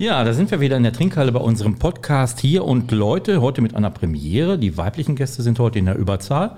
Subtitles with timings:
[0.00, 3.60] Ja, da sind wir wieder in der Trinkhalle bei unserem Podcast hier und Leute, heute
[3.60, 4.56] mit einer Premiere.
[4.56, 6.52] Die weiblichen Gäste sind heute in der Überzahl.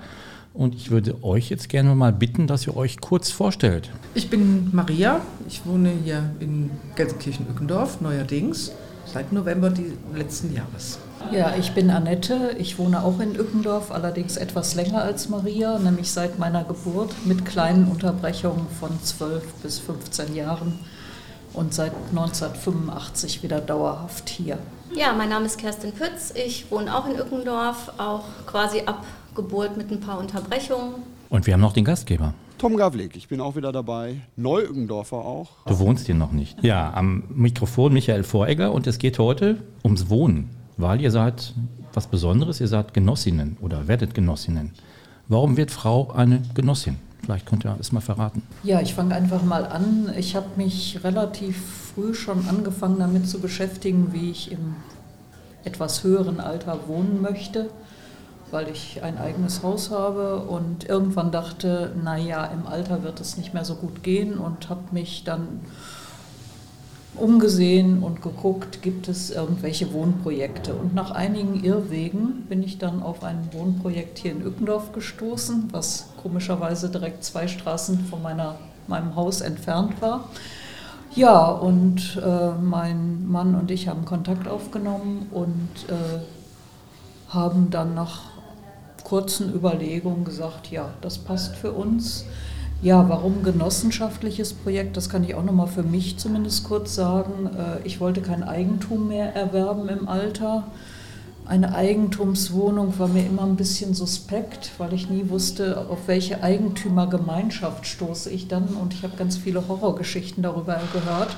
[0.53, 3.89] Und ich würde euch jetzt gerne mal bitten, dass ihr euch kurz vorstellt.
[4.13, 5.21] Ich bin Maria.
[5.47, 8.73] Ich wohne hier in Gelsenkirchen-Ückendorf, neuerdings,
[9.11, 10.99] seit November des letzten Jahres.
[11.31, 12.55] Ja, ich bin Annette.
[12.59, 17.43] Ich wohne auch in Ückendorf, allerdings etwas länger als Maria, nämlich seit meiner Geburt mit
[17.43, 20.73] kleinen Unterbrechungen von 12 bis 15 Jahren
[21.53, 24.57] und seit 1985 wieder dauerhaft hier.
[24.93, 26.33] Ja, mein Name ist Kerstin Pütz.
[26.35, 30.95] Ich wohne auch in Ückendorf, auch quasi ab Geburt mit ein paar Unterbrechungen.
[31.29, 32.33] Und wir haben noch den Gastgeber.
[32.57, 34.21] Tom Gavlik, ich bin auch wieder dabei.
[34.35, 35.49] Neu-Ückendorfer auch.
[35.65, 36.63] Du wohnst hier noch nicht.
[36.63, 41.53] Ja, am Mikrofon Michael Voregger und es geht heute ums Wohnen, weil ihr seid
[41.93, 44.73] was Besonderes, ihr seid Genossinnen oder werdet Genossinnen.
[45.27, 46.97] Warum wird Frau eine Genossin?
[47.23, 48.41] Vielleicht könnt ihr es mal verraten.
[48.63, 50.11] Ja, ich fange einfach mal an.
[50.17, 54.75] Ich habe mich relativ früh schon angefangen damit zu beschäftigen, wie ich im
[55.63, 57.69] etwas höheren Alter wohnen möchte,
[58.49, 63.53] weil ich ein eigenes Haus habe und irgendwann dachte, naja, im Alter wird es nicht
[63.53, 65.61] mehr so gut gehen und habe mich dann
[67.21, 70.73] umgesehen und geguckt, gibt es irgendwelche Wohnprojekte.
[70.73, 76.09] Und nach einigen Irrwegen bin ich dann auf ein Wohnprojekt hier in Ückendorf gestoßen, was
[76.21, 78.55] komischerweise direkt zwei Straßen von meiner,
[78.87, 80.29] meinem Haus entfernt war.
[81.13, 86.21] Ja, und äh, mein Mann und ich haben Kontakt aufgenommen und äh,
[87.33, 88.31] haben dann nach
[89.03, 92.25] kurzen Überlegungen gesagt, ja, das passt für uns.
[92.83, 94.97] Ja, warum genossenschaftliches Projekt?
[94.97, 97.45] Das kann ich auch noch mal für mich zumindest kurz sagen.
[97.45, 100.63] Äh, ich wollte kein Eigentum mehr erwerben im Alter.
[101.45, 107.85] Eine Eigentumswohnung war mir immer ein bisschen suspekt, weil ich nie wusste, auf welche Eigentümergemeinschaft
[107.85, 108.69] stoße ich dann.
[108.69, 111.37] Und ich habe ganz viele Horrorgeschichten darüber gehört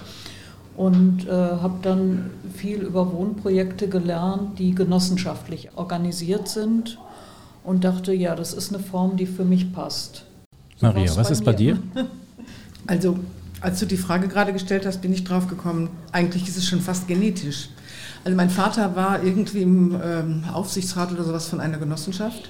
[0.78, 7.00] und äh, habe dann viel über Wohnprojekte gelernt, die genossenschaftlich organisiert sind
[7.66, 10.24] und dachte, ja, das ist eine Form, die für mich passt.
[10.83, 11.79] Maria, was ist bei dir?
[12.85, 13.17] Also,
[13.61, 16.81] als du die Frage gerade gestellt hast, bin ich drauf gekommen, eigentlich ist es schon
[16.81, 17.69] fast genetisch.
[18.25, 22.49] Also mein Vater war irgendwie im ähm, Aufsichtsrat oder sowas von einer Genossenschaft.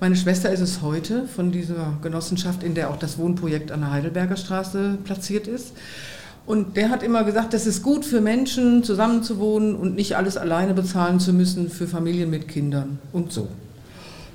[0.00, 3.92] Meine Schwester ist es heute von dieser Genossenschaft, in der auch das Wohnprojekt an der
[3.92, 5.74] Heidelberger Straße platziert ist.
[6.44, 10.74] Und der hat immer gesagt, das ist gut für Menschen, zusammenzuwohnen und nicht alles alleine
[10.74, 13.46] bezahlen zu müssen für Familien mit Kindern und so.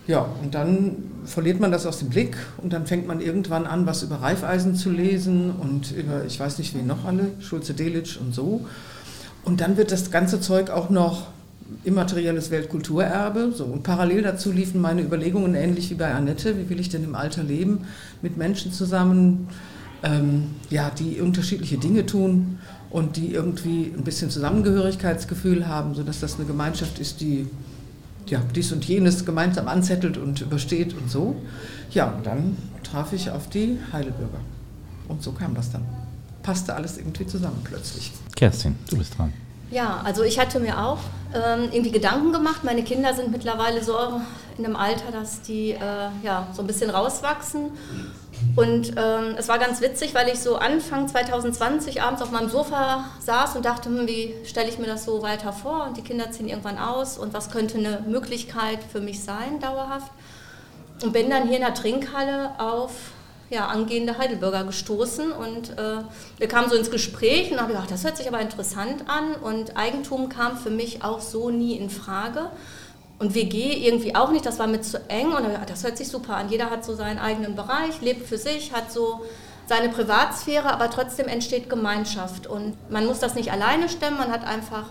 [0.05, 3.85] Ja, und dann verliert man das aus dem Blick und dann fängt man irgendwann an,
[3.85, 8.17] was über Reifeisen zu lesen und über, ich weiß nicht, wen noch alle, Schulze Delitzsch
[8.17, 8.65] und so.
[9.45, 11.27] Und dann wird das ganze Zeug auch noch
[11.83, 13.51] immaterielles Weltkulturerbe.
[13.55, 13.65] So.
[13.65, 17.15] Und parallel dazu liefen meine Überlegungen ähnlich wie bei Annette, wie will ich denn im
[17.15, 17.85] Alter leben,
[18.21, 19.47] mit Menschen zusammen,
[20.03, 22.59] ähm, ja, die unterschiedliche Dinge tun
[22.89, 27.47] und die irgendwie ein bisschen Zusammengehörigkeitsgefühl haben, sodass das eine Gemeinschaft ist, die
[28.27, 31.35] ja, dies und jenes gemeinsam anzettelt und übersteht und so.
[31.91, 34.39] Ja, und dann traf ich auf die Heidelbürger.
[35.07, 35.85] Und so kam das dann.
[36.41, 38.11] Passte alles irgendwie zusammen plötzlich.
[38.35, 39.33] Kerstin, du bist dran.
[39.73, 40.99] Ja, also ich hatte mir auch
[41.33, 42.63] ähm, irgendwie Gedanken gemacht.
[42.63, 43.97] Meine Kinder sind mittlerweile so
[44.55, 47.71] in einem Alter, dass die äh, ja, so ein bisschen rauswachsen.
[48.55, 53.05] Und ähm, es war ganz witzig, weil ich so Anfang 2020 abends auf meinem Sofa
[53.19, 55.85] saß und dachte, hm, wie stelle ich mir das so weiter vor?
[55.87, 60.11] Und die Kinder ziehen irgendwann aus und was könnte eine Möglichkeit für mich sein, dauerhaft?
[61.01, 62.91] Und bin dann hier in der Trinkhalle auf
[63.49, 65.97] ja, angehende Heidelberger gestoßen und äh,
[66.37, 69.77] wir kamen so ins Gespräch und habe gedacht, das hört sich aber interessant an und
[69.77, 72.49] Eigentum kam für mich auch so nie in Frage.
[73.19, 76.35] Und WG irgendwie auch nicht, das war mir zu eng und das hört sich super
[76.35, 76.49] an.
[76.49, 79.23] Jeder hat so seinen eigenen Bereich, lebt für sich, hat so
[79.65, 82.47] seine Privatsphäre, aber trotzdem entsteht Gemeinschaft.
[82.47, 84.87] Und man muss das nicht alleine stemmen, man hat einfach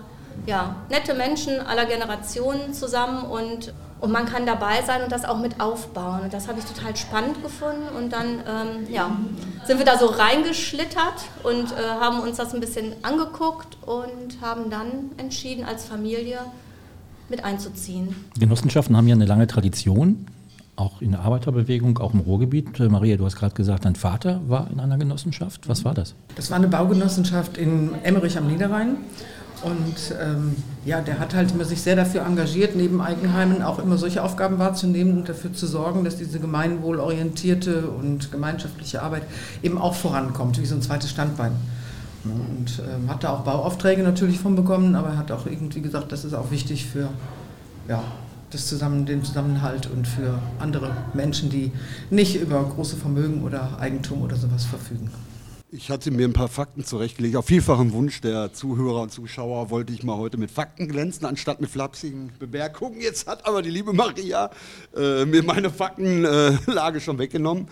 [0.46, 5.38] ja, nette Menschen aller Generationen zusammen und, und man kann dabei sein und das auch
[5.38, 6.22] mit aufbauen.
[6.25, 7.84] Und das habe ich total spannend gefunden.
[7.96, 9.16] Und dann ähm, ja,
[9.64, 11.14] sind wir da so reingeschlittert
[11.44, 16.40] und äh, haben uns das ein bisschen angeguckt und haben dann entschieden als Familie,
[17.28, 18.14] mit einzuziehen.
[18.38, 20.26] Genossenschaften haben ja eine lange Tradition,
[20.75, 22.81] auch in der Arbeiterbewegung, auch im Ruhrgebiet.
[22.81, 25.69] Äh, Maria, du hast gerade gesagt, dein Vater war in einer Genossenschaft.
[25.69, 26.14] Was war das?
[26.34, 28.96] Das war eine Baugenossenschaft in Emmerich am Niederrhein.
[29.62, 33.97] Und ähm, ja, der hat halt immer sich sehr dafür engagiert, neben Eigenheimen auch immer
[33.97, 39.23] solche Aufgaben wahrzunehmen und dafür zu sorgen, dass diese gemeinwohlorientierte und gemeinschaftliche Arbeit
[39.62, 41.53] eben auch vorankommt, wie so ein zweites Standbein.
[42.25, 46.12] Und ähm, hat da auch Bauaufträge natürlich von bekommen, aber er hat auch irgendwie gesagt,
[46.12, 47.08] das ist auch wichtig für
[47.88, 48.03] ja,
[48.50, 51.73] das Zusammen, den Zusammenhalt und für andere Menschen, die
[52.11, 55.11] nicht über große Vermögen oder Eigentum oder sowas verfügen.
[55.74, 57.34] Ich hatte mir ein paar Fakten zurechtgelegt.
[57.34, 61.62] Auf vielfachen Wunsch der Zuhörer und Zuschauer wollte ich mal heute mit Fakten glänzen, anstatt
[61.62, 63.00] mit flapsigen Bemerkungen.
[63.00, 64.50] Jetzt hat aber die liebe Maria
[64.94, 67.69] äh, mir meine Faktenlage äh, schon weggenommen.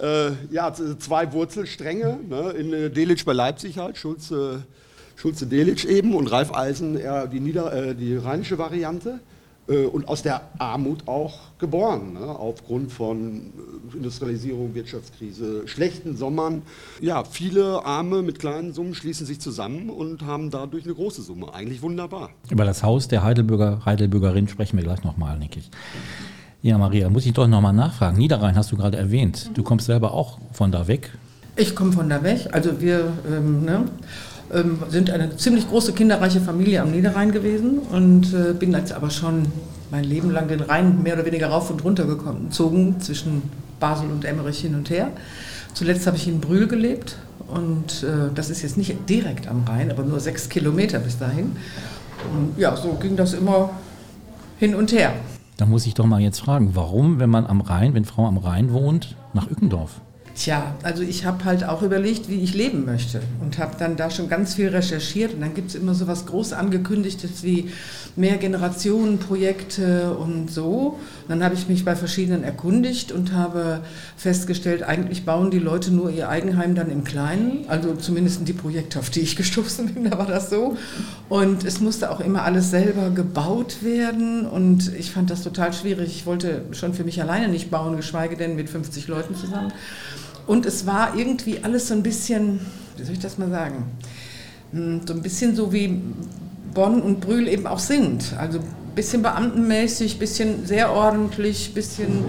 [0.00, 4.62] Äh, ja, zwei Wurzelstränge ne, in äh, Delitzsch bei Leipzig halt, Schulze,
[5.16, 9.18] Schulze Delitzsch eben und Ralf Eisen eher die, Nieder-, äh, die rheinische Variante.
[9.70, 12.20] Äh, und aus der Armut auch geboren, ne?
[12.20, 13.52] aufgrund von
[13.92, 16.62] äh, Industrialisierung, Wirtschaftskrise, schlechten Sommern.
[17.00, 21.54] Ja, viele Arme mit kleinen Summen schließen sich zusammen und haben dadurch eine große Summe.
[21.54, 22.30] Eigentlich wunderbar.
[22.50, 25.70] Über das Haus der Heidelbürger, Heidelbürgerin sprechen wir gleich nochmal, denke ich.
[26.62, 28.18] Ja, Maria, muss ich doch nochmal nachfragen.
[28.18, 29.50] Niederrhein hast du gerade erwähnt.
[29.54, 31.10] Du kommst selber auch von da weg.
[31.56, 32.48] Ich komme von da weg.
[32.52, 33.84] Also wir, ähm, ne?
[34.52, 39.10] Ähm, sind eine ziemlich große kinderreiche Familie am Niederrhein gewesen und äh, bin jetzt aber
[39.10, 39.46] schon
[39.90, 43.42] mein Leben lang den Rhein mehr oder weniger rauf und runter gezogen zwischen
[43.80, 45.08] Basel und Emmerich hin und her.
[45.74, 47.16] Zuletzt habe ich in Brühl gelebt
[47.48, 51.56] und äh, das ist jetzt nicht direkt am Rhein, aber nur sechs Kilometer bis dahin.
[52.32, 53.70] Und ja, so ging das immer
[54.58, 55.12] hin und her.
[55.56, 58.38] Da muss ich doch mal jetzt fragen, warum, wenn man am Rhein, wenn Frau am
[58.38, 60.00] Rhein wohnt, nach Ückendorf?
[60.40, 64.10] Tja, also ich habe halt auch überlegt, wie ich leben möchte und habe dann da
[64.10, 67.70] schon ganz viel recherchiert und dann gibt es immer so was groß angekündigtes wie
[68.16, 70.98] Mehrgenerationenprojekte und so.
[71.24, 73.82] Und dann habe ich mich bei verschiedenen erkundigt und habe
[74.16, 78.98] festgestellt, eigentlich bauen die Leute nur ihr Eigenheim dann im Kleinen, also zumindest die Projekte,
[78.98, 80.74] auf die ich gestoßen bin, da war das so.
[81.28, 86.16] Und es musste auch immer alles selber gebaut werden und ich fand das total schwierig.
[86.16, 89.70] Ich wollte schon für mich alleine nicht bauen, geschweige denn mit 50 Leuten zusammen.
[90.50, 92.58] Und es war irgendwie alles so ein bisschen,
[92.96, 93.84] wie soll ich das mal sagen,
[94.72, 96.00] hm, so ein bisschen so wie
[96.74, 98.34] Bonn und Brühl eben auch sind.
[98.36, 102.24] Also ein bisschen beamtenmäßig, bisschen sehr ordentlich, bisschen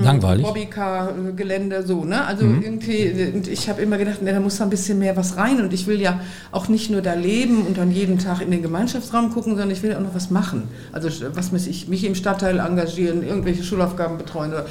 [0.00, 0.46] langweilig.
[0.46, 2.24] Bobbycar-Gelände, so, ne?
[2.24, 2.62] Also mhm.
[2.62, 5.60] irgendwie, und ich habe immer gedacht, ne, da muss da ein bisschen mehr was rein
[5.60, 6.20] und ich will ja
[6.52, 9.82] auch nicht nur da leben und dann jeden Tag in den Gemeinschaftsraum gucken, sondern ich
[9.82, 10.68] will auch noch was machen.
[10.92, 14.66] Also was muss ich, mich im Stadtteil engagieren, irgendwelche Schulaufgaben betreuen oder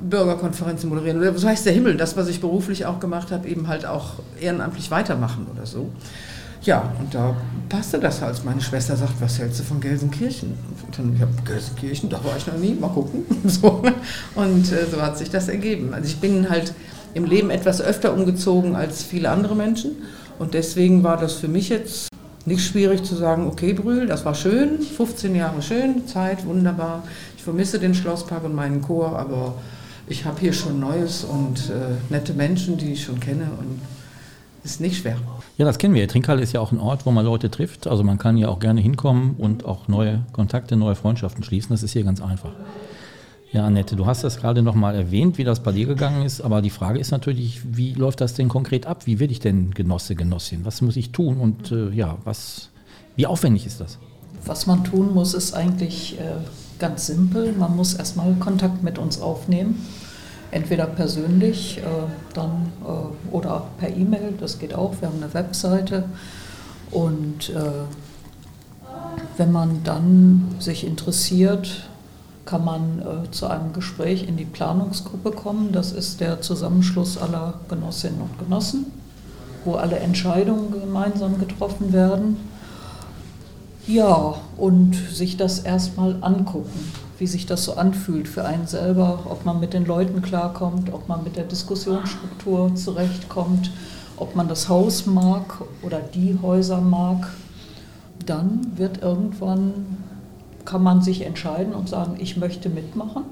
[0.00, 3.68] Bürgerkonferenzen moderieren oder so heißt der Himmel, das, was ich beruflich auch gemacht habe, eben
[3.68, 5.90] halt auch ehrenamtlich weitermachen oder so.
[6.62, 7.36] Ja, und da
[7.68, 8.44] passte das halt.
[8.44, 10.54] Meine Schwester sagt, was hältst du von Gelsenkirchen?
[10.84, 13.24] Und dann, ich habe Gelsenkirchen, da war ich noch nie, mal gucken.
[13.46, 13.82] So.
[14.34, 15.94] Und äh, so hat sich das ergeben.
[15.94, 16.74] Also ich bin halt
[17.14, 19.92] im Leben etwas öfter umgezogen als viele andere Menschen.
[20.38, 22.08] Und deswegen war das für mich jetzt
[22.44, 27.04] nicht schwierig zu sagen, okay, Brühl, das war schön, 15 Jahre schön, Zeit, wunderbar.
[27.36, 29.54] Ich vermisse den Schlosspark und meinen Chor, aber
[30.08, 33.80] ich habe hier schon Neues und äh, nette Menschen, die ich schon kenne und
[34.64, 35.16] ist nicht schwer.
[35.58, 36.06] Ja, das kennen wir.
[36.08, 37.86] Trinkhalle ist ja auch ein Ort, wo man Leute trifft.
[37.86, 41.70] Also man kann ja auch gerne hinkommen und auch neue Kontakte, neue Freundschaften schließen.
[41.70, 42.50] Das ist hier ganz einfach.
[43.52, 46.40] Ja, Annette, du hast das gerade noch mal erwähnt, wie das bei dir gegangen ist.
[46.40, 49.06] Aber die Frage ist natürlich, wie läuft das denn konkret ab?
[49.06, 50.64] Wie werde ich denn Genosse, Genossin?
[50.64, 51.38] Was muss ich tun?
[51.38, 52.70] Und äh, ja, was,
[53.14, 53.98] wie aufwendig ist das?
[54.44, 56.34] Was man tun muss, ist eigentlich äh,
[56.78, 57.52] ganz simpel.
[57.52, 59.84] Man muss erstmal Kontakt mit uns aufnehmen
[60.50, 61.82] entweder persönlich äh,
[62.34, 66.04] dann, äh, oder per E-Mail, das geht auch, wir haben eine Webseite.
[66.90, 67.70] Und äh,
[69.36, 71.88] wenn man dann sich interessiert,
[72.44, 75.72] kann man äh, zu einem Gespräch in die Planungsgruppe kommen.
[75.72, 78.86] Das ist der Zusammenschluss aller Genossinnen und Genossen,
[79.64, 82.36] wo alle Entscheidungen gemeinsam getroffen werden.
[83.86, 89.44] Ja, und sich das erstmal angucken wie sich das so anfühlt für einen selber, ob
[89.44, 93.70] man mit den Leuten klarkommt, ob man mit der Diskussionsstruktur zurechtkommt,
[94.16, 97.28] ob man das Haus mag oder die Häuser mag.
[98.24, 99.98] Dann wird irgendwann,
[100.64, 103.24] kann man sich entscheiden und sagen, ich möchte mitmachen.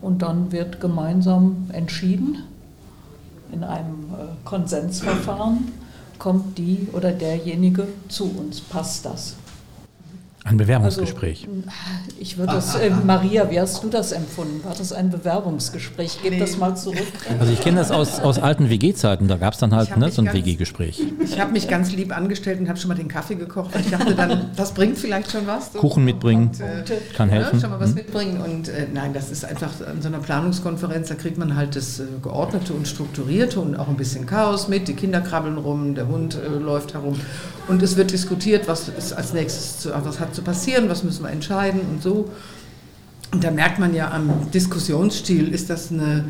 [0.00, 2.38] Und dann wird gemeinsam entschieden,
[3.50, 5.72] in einem äh, Konsensverfahren
[6.18, 9.36] kommt die oder derjenige zu uns, passt das.
[10.46, 11.48] Ein Bewerbungsgespräch.
[11.48, 14.62] Also, ich würde das, äh, Maria, wie hast du das empfunden?
[14.62, 16.18] War das ein Bewerbungsgespräch?
[16.22, 16.38] Gib nee.
[16.38, 16.98] das mal zurück.
[17.40, 20.20] Also ich kenne das aus, aus alten WG-Zeiten, da gab es dann halt ne, so
[20.20, 21.02] ein WG-Gespräch.
[21.20, 23.74] Ich habe mich ganz lieb angestellt und habe schon mal den Kaffee gekocht.
[23.74, 25.72] Und ich dachte dann, das bringt vielleicht schon was.
[25.72, 25.78] So.
[25.78, 27.54] Kuchen mitbringen, und, äh, kann helfen.
[27.54, 27.94] Ja, schon mal was hm.
[27.94, 28.40] mitbringen.
[28.42, 32.00] Und äh, nein, das ist einfach an so einer Planungskonferenz, da kriegt man halt das
[32.00, 34.88] äh, Geordnete und Strukturierte und auch ein bisschen Chaos mit.
[34.88, 37.18] Die Kinder krabbeln rum, der Hund äh, läuft herum.
[37.66, 41.24] Und es wird diskutiert, was ist als nächstes zu, was hat zu passieren, was müssen
[41.24, 42.30] wir entscheiden und so.
[43.32, 46.24] Und da merkt man ja am Diskussionsstil, ist das eine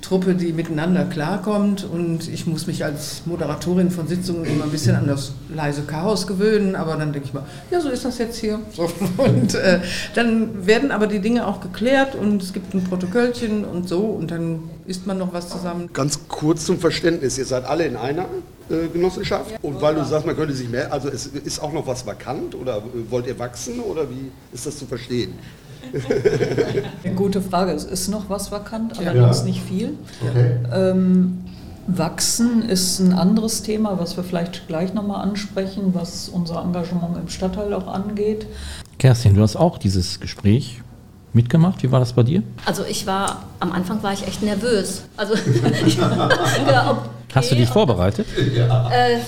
[0.00, 4.96] Truppe, die miteinander klarkommt und ich muss mich als Moderatorin von Sitzungen immer ein bisschen
[4.96, 8.38] an das leise Chaos gewöhnen, aber dann denke ich mal, ja, so ist das jetzt
[8.38, 8.58] hier.
[8.74, 8.88] So.
[9.18, 9.80] Und äh,
[10.14, 14.30] dann werden aber die Dinge auch geklärt und es gibt ein Protokollchen und so und
[14.30, 15.90] dann isst man noch was zusammen.
[15.92, 18.26] Ganz kurz zum Verständnis, ihr seid alle in einer
[18.92, 22.06] Genossenschaft und weil du sagst, man könnte sich mehr, also es ist auch noch was
[22.06, 25.32] vakant oder wollt ihr wachsen oder wie ist das zu verstehen?
[27.16, 27.72] Gute Frage.
[27.72, 29.44] Es ist noch was vakant, allerdings ja.
[29.44, 29.94] nicht viel.
[30.20, 30.56] Okay.
[30.72, 31.44] Ähm,
[31.86, 37.28] Wachsen ist ein anderes Thema, was wir vielleicht gleich nochmal ansprechen, was unser Engagement im
[37.28, 38.46] Stadtteil auch angeht.
[38.98, 40.82] Kerstin, du hast auch dieses Gespräch
[41.32, 41.82] mitgemacht.
[41.82, 42.42] Wie war das bei dir?
[42.66, 45.02] Also ich war, am Anfang war ich echt nervös.
[45.16, 45.34] Also,
[45.96, 48.26] ja, okay, Hast du dich vorbereitet?
[48.54, 48.90] Ja.
[48.90, 49.18] Äh,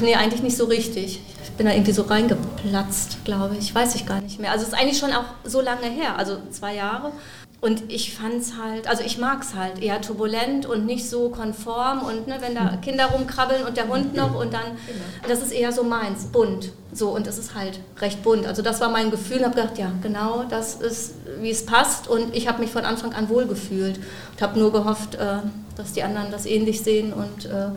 [0.00, 1.20] nee, eigentlich nicht so richtig
[1.58, 3.74] bin da irgendwie so reingeplatzt, glaube ich.
[3.74, 4.52] Weiß ich gar nicht mehr.
[4.52, 7.12] Also es ist eigentlich schon auch so lange her, also zwei Jahre.
[7.60, 11.28] Und ich fand es halt, also ich mag es halt eher turbulent und nicht so
[11.28, 12.76] konform und ne, wenn da.
[12.76, 14.78] Kinder rumkrabbeln und der Hund noch und dann,
[15.26, 16.70] das ist eher so meins, bunt.
[16.92, 18.46] So und es ist halt recht bunt.
[18.46, 22.06] Also das war mein Gefühl und habe gedacht, ja genau, das ist, wie es passt
[22.06, 25.38] und ich habe mich von Anfang an wohl gefühlt und habe nur gehofft, äh,
[25.78, 27.70] dass die anderen das ähnlich sehen und äh,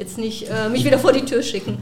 [0.00, 1.78] jetzt nicht äh, mich wieder vor die Tür schicken.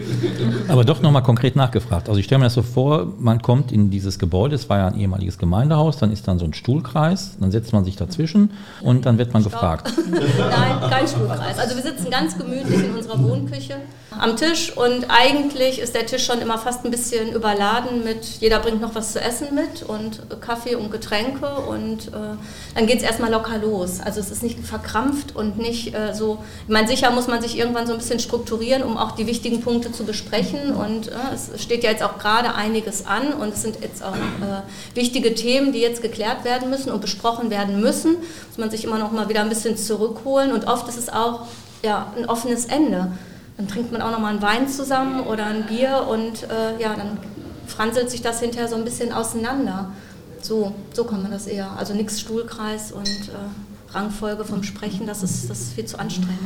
[0.67, 2.09] Aber doch nochmal konkret nachgefragt.
[2.09, 4.89] Also ich stelle mir das so vor, man kommt in dieses Gebäude, es war ja
[4.89, 8.51] ein ehemaliges Gemeindehaus, dann ist dann so ein Stuhlkreis, dann setzt man sich dazwischen
[8.83, 9.53] und dann wird man Stopp.
[9.53, 9.93] gefragt.
[10.11, 11.59] Nein, kein Stuhlkreis.
[11.59, 13.77] Also wir sitzen ganz gemütlich in unserer Wohnküche
[14.19, 18.59] am Tisch und eigentlich ist der Tisch schon immer fast ein bisschen überladen mit, jeder
[18.59, 22.37] bringt noch was zu essen mit und Kaffee und Getränke und äh,
[22.75, 24.01] dann geht es erstmal locker los.
[24.01, 27.57] Also es ist nicht verkrampft und nicht äh, so, ich meine, sicher muss man sich
[27.57, 30.75] irgendwann so ein bisschen bisschen strukturieren, um auch die wichtigen Punkte zu besprechen.
[30.75, 34.15] Und äh, es steht ja jetzt auch gerade einiges an und es sind jetzt auch
[34.15, 38.17] äh, wichtige Themen, die jetzt geklärt werden müssen und besprochen werden müssen.
[38.49, 41.47] Muss man sich immer noch mal wieder ein bisschen zurückholen und oft ist es auch
[41.83, 43.13] ja, ein offenes Ende.
[43.57, 46.95] Dann trinkt man auch noch mal einen Wein zusammen oder ein Bier und äh, ja,
[46.95, 47.19] dann
[47.67, 49.93] franselt sich das hinterher so ein bisschen auseinander.
[50.41, 51.73] So, so kann man das eher.
[51.77, 56.39] Also nichts Stuhlkreis und äh, Rangfolge vom Sprechen, das ist, das ist viel zu anstrengend.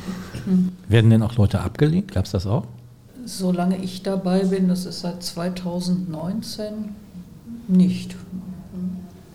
[0.47, 0.73] Mhm.
[0.89, 2.13] Werden denn auch Leute abgelehnt?
[2.13, 2.65] Gab es das auch?
[3.25, 6.95] Solange ich dabei bin, das ist seit 2019,
[7.69, 8.17] nicht.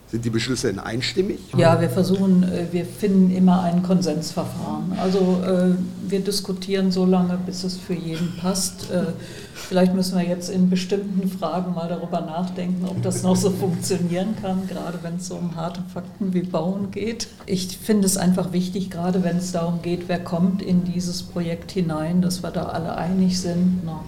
[0.09, 1.39] Sind die Beschlüsse denn einstimmig?
[1.57, 4.93] Ja, wir versuchen, äh, wir finden immer ein Konsensverfahren.
[5.01, 5.75] Also äh,
[6.09, 8.89] wir diskutieren so lange, bis es für jeden passt.
[8.91, 9.13] Äh,
[9.53, 14.35] vielleicht müssen wir jetzt in bestimmten Fragen mal darüber nachdenken, ob das noch so funktionieren
[14.41, 17.27] kann, gerade wenn es so um harte Fakten wie Bauen geht.
[17.45, 21.71] Ich finde es einfach wichtig, gerade wenn es darum geht, wer kommt in dieses Projekt
[21.71, 23.81] hinein, dass wir da alle einig sind.
[23.85, 24.01] Na,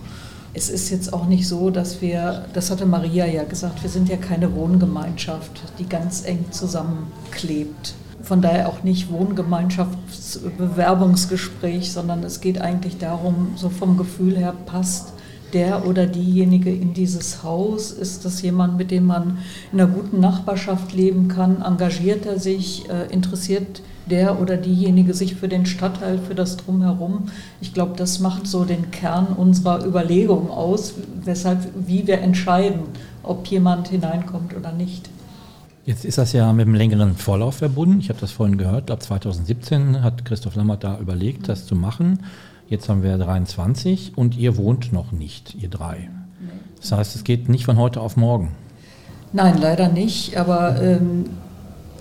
[0.54, 4.10] es ist jetzt auch nicht so, dass wir, das hatte Maria ja gesagt, wir sind
[4.10, 7.94] ja keine Wohngemeinschaft, die ganz eng zusammenklebt.
[8.22, 15.14] Von daher auch nicht Wohngemeinschaftsbewerbungsgespräch, sondern es geht eigentlich darum, so vom Gefühl her passt
[15.54, 17.92] der oder diejenige in dieses Haus?
[17.92, 19.40] Ist das jemand, mit dem man
[19.72, 21.62] in einer guten Nachbarschaft leben kann?
[21.62, 22.90] Engagiert er sich?
[22.90, 27.30] Äh, interessiert der oder diejenige sich für den Stadtteil, für das Drumherum.
[27.62, 32.82] Ich glaube, das macht so den Kern unserer Überlegung aus, weshalb, wie wir entscheiden,
[33.24, 35.10] ob jemand hineinkommt oder nicht.
[35.90, 38.00] Jetzt ist das ja mit einem längeren Vorlauf verbunden.
[38.00, 38.86] Ich habe das vorhin gehört.
[38.86, 42.20] Glaube, 2017 hat Christoph Lammert da überlegt, das zu machen.
[42.68, 46.12] Jetzt haben wir 23 und ihr wohnt noch nicht, ihr drei.
[46.80, 48.52] Das heißt, es geht nicht von heute auf morgen.
[49.34, 50.38] Nein, leider nicht.
[50.38, 51.26] Aber ähm,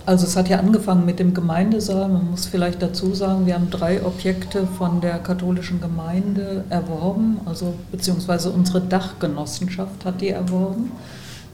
[0.05, 2.09] also es hat ja angefangen mit dem Gemeindesaal.
[2.09, 7.73] Man muss vielleicht dazu sagen, wir haben drei Objekte von der katholischen Gemeinde erworben, also
[7.91, 10.91] beziehungsweise unsere Dachgenossenschaft hat die erworben,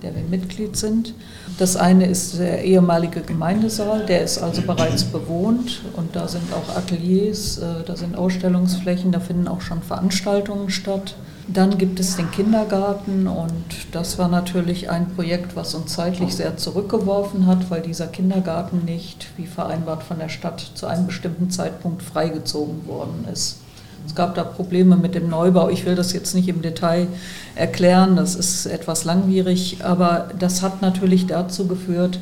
[0.06, 1.16] der wir Mitglied sind.
[1.58, 6.76] Das eine ist der ehemalige Gemeindesaal, der ist also bereits bewohnt und da sind auch
[6.76, 11.16] Ateliers, äh, da sind Ausstellungsflächen, da finden auch schon Veranstaltungen statt.
[11.48, 16.58] Dann gibt es den Kindergarten und das war natürlich ein Projekt, was uns zeitlich sehr
[16.58, 22.02] zurückgeworfen hat, weil dieser Kindergarten nicht, wie vereinbart von der Stadt, zu einem bestimmten Zeitpunkt
[22.02, 23.58] freigezogen worden ist.
[24.06, 25.70] Es gab da Probleme mit dem Neubau.
[25.70, 27.08] Ich will das jetzt nicht im Detail
[27.56, 32.20] erklären, das ist etwas langwierig, aber das hat natürlich dazu geführt,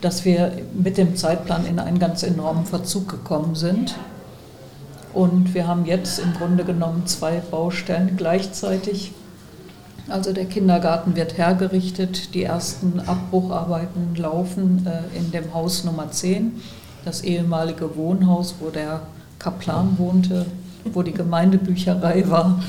[0.00, 3.94] dass wir mit dem Zeitplan in einen ganz enormen Verzug gekommen sind.
[5.14, 9.12] Und wir haben jetzt im Grunde genommen zwei Baustellen gleichzeitig.
[10.08, 16.60] Also der Kindergarten wird hergerichtet, die ersten Abbrucharbeiten laufen äh, in dem Haus Nummer 10,
[17.04, 19.02] das ehemalige Wohnhaus, wo der
[19.38, 20.46] Kaplan wohnte,
[20.92, 22.60] wo die Gemeindebücherei war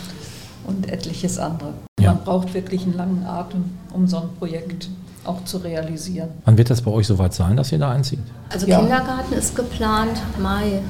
[0.65, 1.73] und etliches andere.
[1.99, 2.13] Ja.
[2.13, 4.89] Man braucht wirklich einen langen Atem, um so ein Projekt
[5.25, 6.29] auch zu realisieren.
[6.45, 8.19] Wann wird das bei euch soweit sein, dass ihr da einzieht?
[8.49, 8.79] Also Ja.
[8.79, 10.81] Kindergarten ist geplant Mai,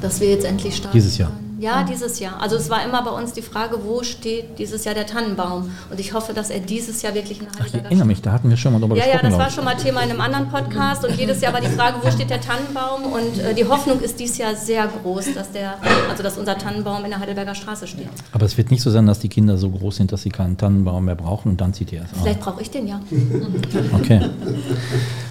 [0.00, 0.94] dass wir jetzt endlich starten.
[0.96, 1.30] Dieses Jahr?
[1.30, 1.43] können.
[1.64, 2.42] Ja, dieses Jahr.
[2.42, 5.70] Also es war immer bei uns die Frage, wo steht dieses Jahr der Tannenbaum?
[5.90, 8.32] Und ich hoffe, dass er dieses Jahr wirklich in der Ach, ich erinnere mich, da
[8.32, 9.30] hatten wir schon mal drüber Ja, ja, gesprochen.
[9.30, 11.96] das war schon mal Thema in einem anderen Podcast und jedes Jahr war die Frage,
[12.02, 13.04] wo steht der Tannenbaum?
[13.10, 15.76] Und äh, die Hoffnung ist dieses Jahr sehr groß, dass der,
[16.10, 18.08] also dass unser Tannenbaum in der Heidelberger Straße steht.
[18.32, 20.58] Aber es wird nicht so sein, dass die Kinder so groß sind, dass sie keinen
[20.58, 22.20] Tannenbaum mehr brauchen und dann zieht ihr erst ein.
[22.24, 23.00] Vielleicht brauche ich den ja.
[23.94, 24.20] Okay.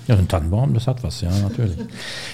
[0.08, 1.78] Ja, ein Tannenbaum, das hat was, ja, natürlich.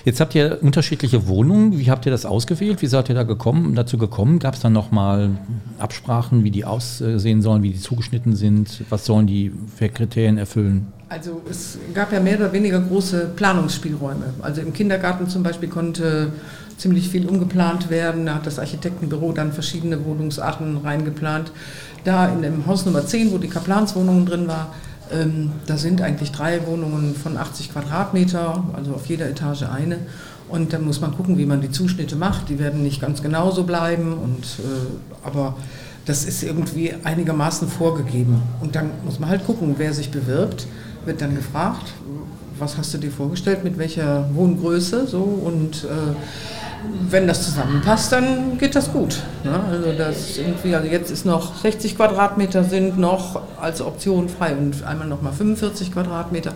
[0.06, 1.78] Jetzt habt ihr unterschiedliche Wohnungen.
[1.78, 2.82] Wie habt ihr das ausgewählt?
[2.82, 4.38] Wie seid ihr da gekommen, dazu gekommen?
[4.38, 5.32] Gab es dann nochmal
[5.80, 8.84] Absprachen, wie die aussehen sollen, wie die zugeschnitten sind?
[8.90, 10.88] Was sollen die für Kriterien erfüllen?
[11.10, 14.34] Also es gab ja mehr oder weniger große Planungsspielräume.
[14.42, 16.32] Also im Kindergarten zum Beispiel konnte
[16.78, 18.28] ziemlich viel umgeplant werden.
[18.28, 21.52] Da hat das Architektenbüro dann verschiedene Wohnungsarten reingeplant.
[22.04, 24.74] Da in dem Haus Nummer 10, wo die Kaplanswohnung drin war,
[25.12, 29.98] ähm, da sind eigentlich drei Wohnungen von 80 Quadratmeter, also auf jeder Etage eine.
[30.50, 32.50] Und dann muss man gucken, wie man die Zuschnitte macht.
[32.50, 35.56] Die werden nicht ganz genauso bleiben, und, äh, aber
[36.06, 38.42] das ist irgendwie einigermaßen vorgegeben.
[38.62, 40.68] Und dann muss man halt gucken, wer sich bewirbt,
[41.06, 41.94] wird dann gefragt,
[42.58, 46.16] was hast du dir vorgestellt, mit welcher Wohngröße so und äh,
[47.10, 49.22] wenn das zusammenpasst, dann geht das gut.
[49.44, 49.60] Ne?
[49.70, 54.84] Also das irgendwie, also jetzt ist noch 60 Quadratmeter sind noch als Option frei und
[54.84, 56.54] einmal noch mal 45 Quadratmeter.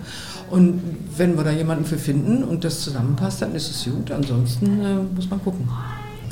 [0.49, 0.81] Und
[1.17, 4.11] wenn wir da jemanden für finden und das zusammenpasst, dann ist es gut.
[4.11, 5.67] Ansonsten äh, muss man gucken.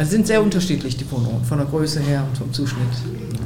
[0.01, 2.87] Also sind sehr unterschiedlich die Wohnungen, von der Größe her und vom Zuschnitt.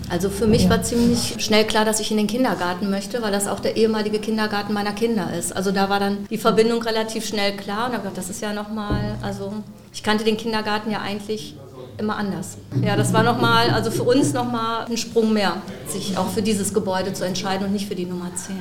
[0.10, 3.50] Also für mich war ziemlich schnell klar, dass ich in den Kindergarten möchte, weil das
[3.50, 5.54] auch der ehemalige Kindergarten meiner Kinder ist.
[5.54, 8.54] Also da war dann die Verbindung relativ schnell klar und habe gedacht, das ist ja
[8.54, 9.52] nochmal, also
[9.94, 11.58] ich kannte den Kindergarten ja eigentlich
[11.98, 12.58] immer anders.
[12.82, 15.58] Ja, das war nochmal, also für uns nochmal ein Sprung mehr,
[15.90, 18.56] sich auch für dieses Gebäude zu entscheiden und nicht für die Nummer 10.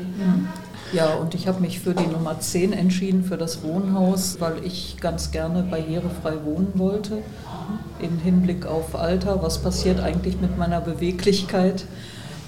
[0.92, 4.96] Ja, und ich habe mich für die Nummer 10 entschieden, für das Wohnhaus, weil ich
[5.00, 7.22] ganz gerne barrierefrei wohnen wollte.
[8.00, 11.84] Im Hinblick auf Alter, was passiert eigentlich mit meiner Beweglichkeit?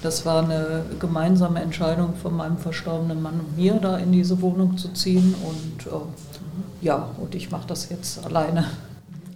[0.03, 4.77] Das war eine gemeinsame Entscheidung von meinem verstorbenen Mann und mir, da in diese Wohnung
[4.77, 5.33] zu ziehen.
[5.43, 8.65] Und äh, ja, und ich mache das jetzt alleine.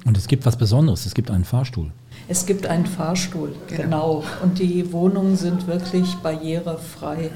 [0.05, 1.91] Und es gibt was Besonderes, es gibt einen Fahrstuhl.
[2.27, 3.81] Es gibt einen Fahrstuhl, Genau.
[3.83, 4.23] genau.
[4.43, 7.31] Und die Wohnungen sind wirklich barrierefrei.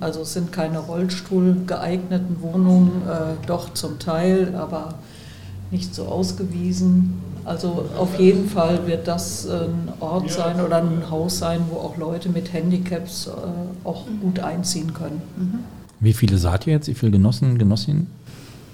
[0.00, 4.94] Also es sind keine Rollstuhl-geeigneten Wohnungen, äh, doch zum Teil, aber
[5.70, 7.14] nicht so ausgewiesen.
[7.44, 11.96] Also auf jeden Fall wird das ein Ort sein oder ein Haus sein, wo auch
[11.96, 15.22] Leute mit Handicaps äh, auch gut einziehen können.
[16.00, 16.88] Wie viele seid ihr jetzt?
[16.88, 18.06] Wie viele Genossen, Genossinnen?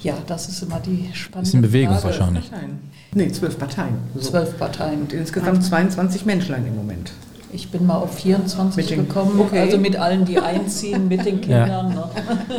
[0.01, 2.05] Ja, das ist immer die spannende Ist in Bewegung Frage.
[2.05, 2.51] wahrscheinlich.
[2.51, 2.79] Parteien.
[3.15, 3.95] Nee, zwölf Parteien.
[4.15, 4.31] So.
[4.31, 5.01] Zwölf Parteien.
[5.03, 7.13] Und insgesamt 22 Menschlein im Moment.
[7.53, 9.61] Ich bin mal auf 24 Mit den- gekommen, okay.
[9.61, 11.65] also mit allen, die einziehen, mit den Ja.
[11.65, 11.89] Kindern.
[11.95, 12.05] Ne?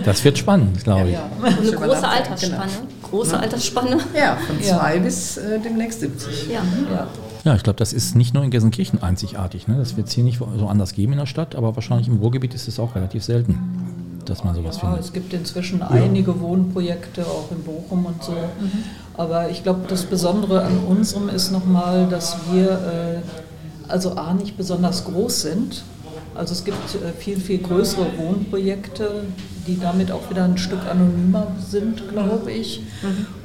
[0.04, 1.14] Das wird spannend, glaube ich.
[1.14, 1.30] Ja.
[1.44, 2.72] Eine große Altersspanne.
[2.72, 3.10] genau.
[3.10, 3.98] Große Altersspanne.
[4.18, 4.78] Ja, von Ja.
[4.80, 6.48] zwei bis äh, demnächst 70.
[6.50, 6.62] Ja.
[6.92, 7.08] Ja.
[7.46, 9.68] Ja, ich glaube, das ist nicht nur in Gelsenkirchen einzigartig.
[9.68, 9.78] Ne?
[9.78, 12.54] Das wird es hier nicht so anders geben in der Stadt, aber wahrscheinlich im Ruhrgebiet
[12.54, 15.06] ist es auch relativ selten, dass man sowas Ja, findet.
[15.06, 18.34] es gibt inzwischen einige Wohnprojekte, auch in Bochum und so.
[19.16, 23.22] Aber ich glaube, das Besondere an unserem ist nochmal, dass wir äh,
[23.90, 25.84] also A nicht besonders groß sind.
[26.36, 29.24] Also es gibt äh, viel, viel größere Wohnprojekte,
[29.68, 32.82] die damit auch wieder ein Stück anonymer sind, glaube ich.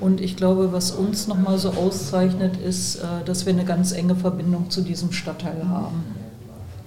[0.01, 4.15] Und ich glaube, was uns nochmal so auszeichnet, ist, äh, dass wir eine ganz enge
[4.15, 6.05] Verbindung zu diesem Stadtteil haben.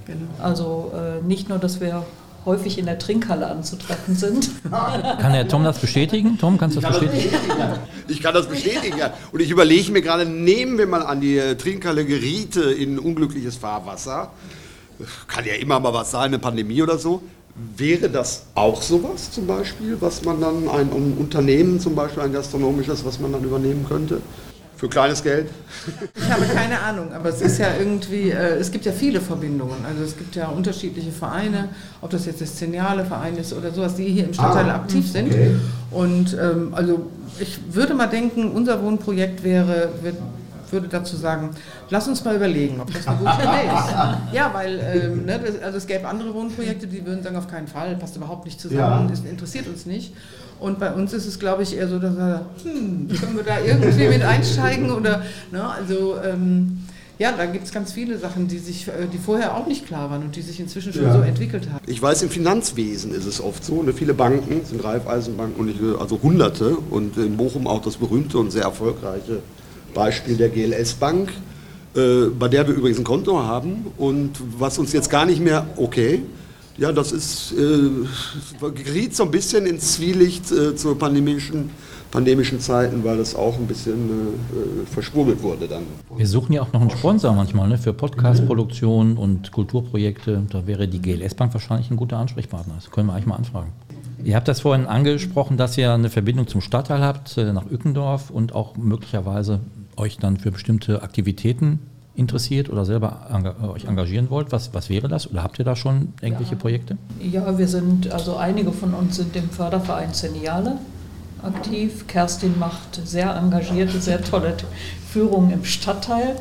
[0.05, 0.27] Genau.
[0.39, 2.05] Also äh, nicht nur, dass wir
[2.47, 6.37] häufig in der Trinkhalle anzutreffen sind, Kann der Tom das bestätigen?
[6.39, 7.35] Tom, kannst du das bestätigen?
[8.07, 9.13] Ich kann das bestätigen, ja.
[9.31, 13.57] Und ich überlege mir gerade, nehmen wir mal an, die äh, Trinkhalle geriete in unglückliches
[13.57, 14.31] Fahrwasser.
[15.27, 17.21] Kann ja immer mal was sein, eine Pandemie oder so.
[17.75, 22.33] Wäre das auch sowas zum Beispiel, was man dann, ein, ein Unternehmen zum Beispiel, ein
[22.33, 24.21] gastronomisches, was man dann übernehmen könnte?
[24.77, 25.49] Für kleines Geld?
[26.15, 29.83] Ich habe keine Ahnung, aber es ist ja irgendwie, äh, es gibt ja viele Verbindungen.
[29.83, 33.95] Also es gibt ja unterschiedliche Vereine, ob das jetzt der Szeniale Verein ist oder sowas,
[33.95, 35.33] die hier im Stadtteil aktiv sind.
[35.89, 37.07] Und ähm, also
[37.39, 40.17] ich würde mal denken, unser Wohnprojekt wäre, wird,
[40.69, 41.51] würde dazu sagen,
[41.89, 44.33] lass uns mal überlegen, ob das eine gute Idee ist.
[44.33, 47.67] Ja, weil ähm, ne, das, also es gäbe andere Wohnprojekte, die würden sagen, auf keinen
[47.67, 50.13] Fall, passt überhaupt nicht zusammen, das interessiert uns nicht.
[50.59, 53.59] Und bei uns ist es, glaube ich, eher so, dass wir, hm, können wir da
[53.59, 56.79] irgendwie mit einsteigen oder, ne, also ähm,
[57.19, 60.11] ja, da gibt es ganz viele Sachen, die sich, äh, die vorher auch nicht klar
[60.11, 61.83] waren und die sich inzwischen schon so entwickelt haben.
[61.87, 63.81] Ich weiß, im Finanzwesen ist es oft so.
[63.81, 63.93] Ne?
[63.93, 66.77] Viele Banken sind Raiffeisenbanken, und ich, also Hunderte.
[66.91, 69.39] Und in Bochum auch das berühmte und sehr erfolgreiche
[69.95, 71.31] Beispiel der GLS Bank,
[71.95, 73.87] äh, bei der wir übrigens ein Konto haben.
[73.97, 76.21] Und was uns jetzt gar nicht mehr, okay,
[76.77, 81.71] Ja, das ist, äh, geriet so ein bisschen ins Zwielicht äh, zu pandemischen,
[82.11, 85.83] pandemischen Zeiten, weil das auch ein bisschen äh, verschwurbelt wurde dann.
[86.15, 90.43] Wir suchen ja auch noch einen Sponsor manchmal ne, für Podcast-Produktion und Kulturprojekte.
[90.51, 92.75] Da wäre die GLS Bank wahrscheinlich ein guter Ansprechpartner.
[92.75, 93.71] Das können wir eigentlich mal anfragen.
[94.23, 98.29] Ihr habt das vorhin angesprochen, dass ihr eine Verbindung zum Stadtteil habt, äh, nach Ückendorf
[98.29, 99.61] und auch möglicherweise
[99.95, 101.79] euch dann für bestimmte Aktivitäten
[102.17, 105.29] interessiert oder selber enga euch engagieren wollt, was, was wäre das?
[105.29, 106.59] Oder habt ihr da schon irgendwelche ja.
[106.59, 106.97] Projekte?
[107.21, 110.77] Ja, wir sind, also einige von uns sind im Förderverein Zeniale
[111.43, 112.07] aktiv.
[112.07, 114.55] Kerstin macht sehr engagierte, sehr tolle
[115.07, 116.35] Führungen im Stadtteil.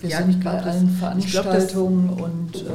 [0.00, 2.70] Wir Ja, sind bei das- allen ich glaub, Veranstaltungen und äh,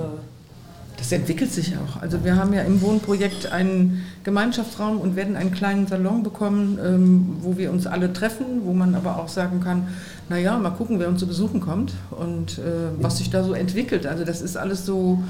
[0.98, 2.02] Das entwickelt sich auch.
[2.02, 7.38] Also wir haben ja im Wohnprojekt einen Gemeinschaftsraum und werden einen kleinen Salon bekommen, ähm,
[7.42, 9.88] wo wir uns alle treffen, wo man aber auch sagen kann,
[10.28, 14.08] naja, mal gucken, wer uns zu besuchen kommt und äh, was sich da so entwickelt.
[14.08, 15.24] Also das ist alles so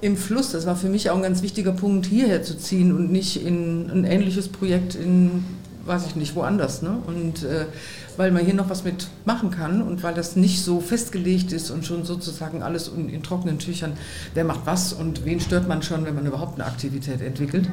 [0.00, 0.50] im Fluss.
[0.50, 3.90] Das war für mich auch ein ganz wichtiger Punkt, hierher zu ziehen und nicht in
[3.90, 5.44] ein ähnliches Projekt in,
[5.86, 6.82] weiß ich nicht, woanders.
[6.82, 6.98] Ne?
[7.06, 7.66] Und äh,
[8.18, 11.70] weil man hier noch was mit machen kann und weil das nicht so festgelegt ist
[11.70, 13.92] und schon sozusagen alles in, in trockenen Tüchern,
[14.34, 17.68] wer macht was und wen stört man schon, wenn man überhaupt eine Aktivität entwickelt.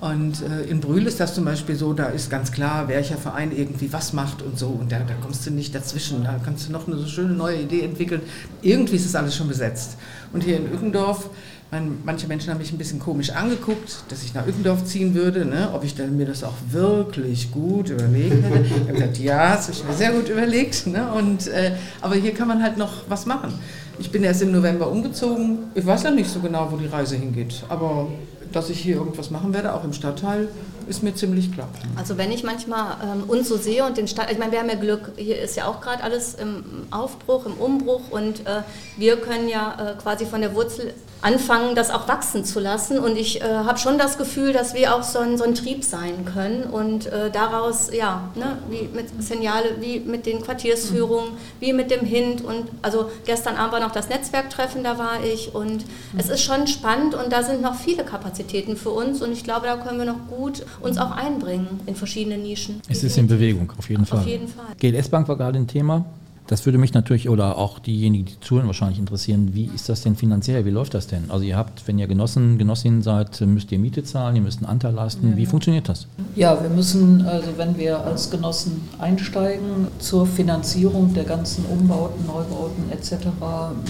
[0.00, 3.52] Und äh, in Brühl ist das zum Beispiel so, da ist ganz klar, welcher Verein
[3.54, 4.68] irgendwie was macht und so.
[4.68, 6.24] Und da, da kommst du nicht dazwischen.
[6.24, 8.22] Da kannst du noch eine so schöne neue Idee entwickeln.
[8.62, 9.98] Irgendwie ist das alles schon besetzt.
[10.32, 11.28] Und hier in Ückendorf,
[11.70, 15.44] mein, manche Menschen haben mich ein bisschen komisch angeguckt, dass ich nach Ückendorf ziehen würde,
[15.44, 15.70] ne?
[15.72, 18.64] ob ich dann mir das auch wirklich gut überlegt hätte.
[18.66, 20.86] Ich habe gesagt, ja, das habe ich mir sehr gut überlegt.
[20.88, 21.12] Ne?
[21.12, 23.52] Und, äh, aber hier kann man halt noch was machen.
[24.00, 25.58] Ich bin erst im November umgezogen.
[25.74, 27.62] Ich weiß ja nicht so genau, wo die Reise hingeht.
[27.68, 28.08] Aber
[28.50, 30.48] dass ich hier irgendwas machen werde, auch im Stadtteil,
[30.90, 31.68] ist mir ziemlich klar.
[31.96, 34.68] Also wenn ich manchmal ähm, uns so sehe und den Stadt, ich meine, wir haben
[34.68, 38.62] ja Glück, hier ist ja auch gerade alles im Aufbruch, im Umbruch und äh,
[38.96, 43.16] wir können ja äh, quasi von der Wurzel anfangen, das auch wachsen zu lassen und
[43.16, 46.24] ich äh, habe schon das Gefühl, dass wir auch so ein, so ein Trieb sein
[46.24, 51.90] können und äh, daraus, ja, ne, wie mit Signale, wie mit den Quartiersführungen, wie mit
[51.90, 55.84] dem Hint und also gestern Abend war noch das Netzwerktreffen, da war ich und
[56.16, 59.66] es ist schon spannend und da sind noch viele Kapazitäten für uns und ich glaube,
[59.66, 62.80] da können wir noch gut uns auch einbringen in verschiedene Nischen.
[62.88, 64.20] Es ist in Bewegung, auf jeden Fall.
[64.20, 64.66] Auf jeden Fall.
[64.78, 66.04] GLS Bank war gerade ein Thema.
[66.50, 69.50] Das würde mich natürlich oder auch diejenigen, die zuhören, wahrscheinlich interessieren.
[69.52, 70.64] Wie ist das denn finanziell?
[70.64, 71.30] Wie läuft das denn?
[71.30, 74.66] Also ihr habt, wenn ihr Genossen, Genossinnen seid, müsst ihr Miete zahlen, ihr müsst einen
[74.66, 75.36] Anteil leisten.
[75.36, 76.08] Wie funktioniert das?
[76.34, 82.90] Ja, wir müssen, also wenn wir als Genossen einsteigen zur Finanzierung der ganzen Umbauten, Neubauten
[82.90, 83.28] etc.,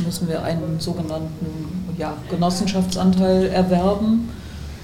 [0.05, 1.47] müssen wir einen sogenannten
[1.97, 4.29] ja, Genossenschaftsanteil erwerben.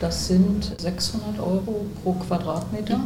[0.01, 3.01] Das sind 600 Euro pro Quadratmeter.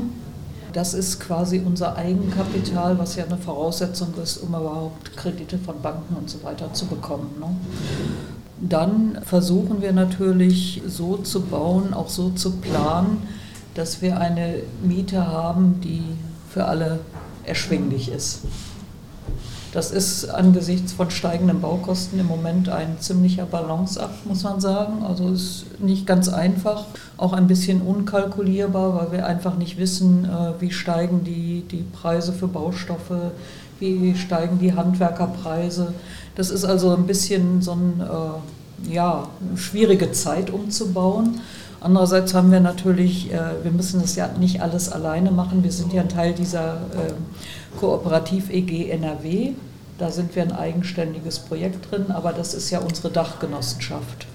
[0.72, 6.14] Das ist quasi unser Eigenkapital, was ja eine Voraussetzung ist, um überhaupt Kredite von Banken
[6.14, 7.30] und so weiter zu bekommen.
[7.40, 7.46] Ne?
[8.60, 13.22] Dann versuchen wir natürlich so zu bauen, auch so zu planen,
[13.74, 16.02] dass wir eine Miete haben, die
[16.50, 17.00] für alle
[17.44, 18.40] erschwinglich ist.
[19.72, 25.04] Das ist angesichts von steigenden Baukosten im Moment ein ziemlicher Balanceakt, muss man sagen.
[25.04, 30.60] Also ist nicht ganz einfach, auch ein bisschen unkalkulierbar, weil wir einfach nicht wissen, äh,
[30.60, 33.32] wie steigen die, die Preise für Baustoffe,
[33.78, 35.94] wie steigen die Handwerkerpreise.
[36.34, 41.40] Das ist also ein bisschen so ein, äh, ja, eine schwierige Zeit umzubauen.
[41.80, 45.62] Andererseits haben wir natürlich, äh, wir müssen das ja nicht alles alleine machen.
[45.62, 47.12] Wir sind ja ein Teil dieser äh,
[47.78, 49.52] Kooperativ EG NRW.
[49.98, 54.26] Da sind wir ein eigenständiges Projekt drin, aber das ist ja unsere Dachgenossenschaft,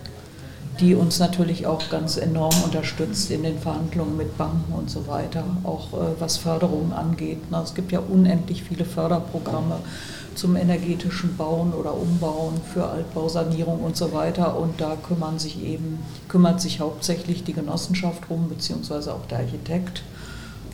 [0.79, 5.43] die uns natürlich auch ganz enorm unterstützt in den Verhandlungen mit Banken und so weiter,
[5.63, 7.39] auch äh, was Förderungen angeht.
[7.49, 9.79] Na, Es gibt ja unendlich viele Förderprogramme
[10.35, 14.57] zum energetischen Bauen oder Umbauen für Altbausanierung und so weiter.
[14.57, 20.03] Und da kümmern sich eben, kümmert sich hauptsächlich die Genossenschaft rum, beziehungsweise auch der Architekt.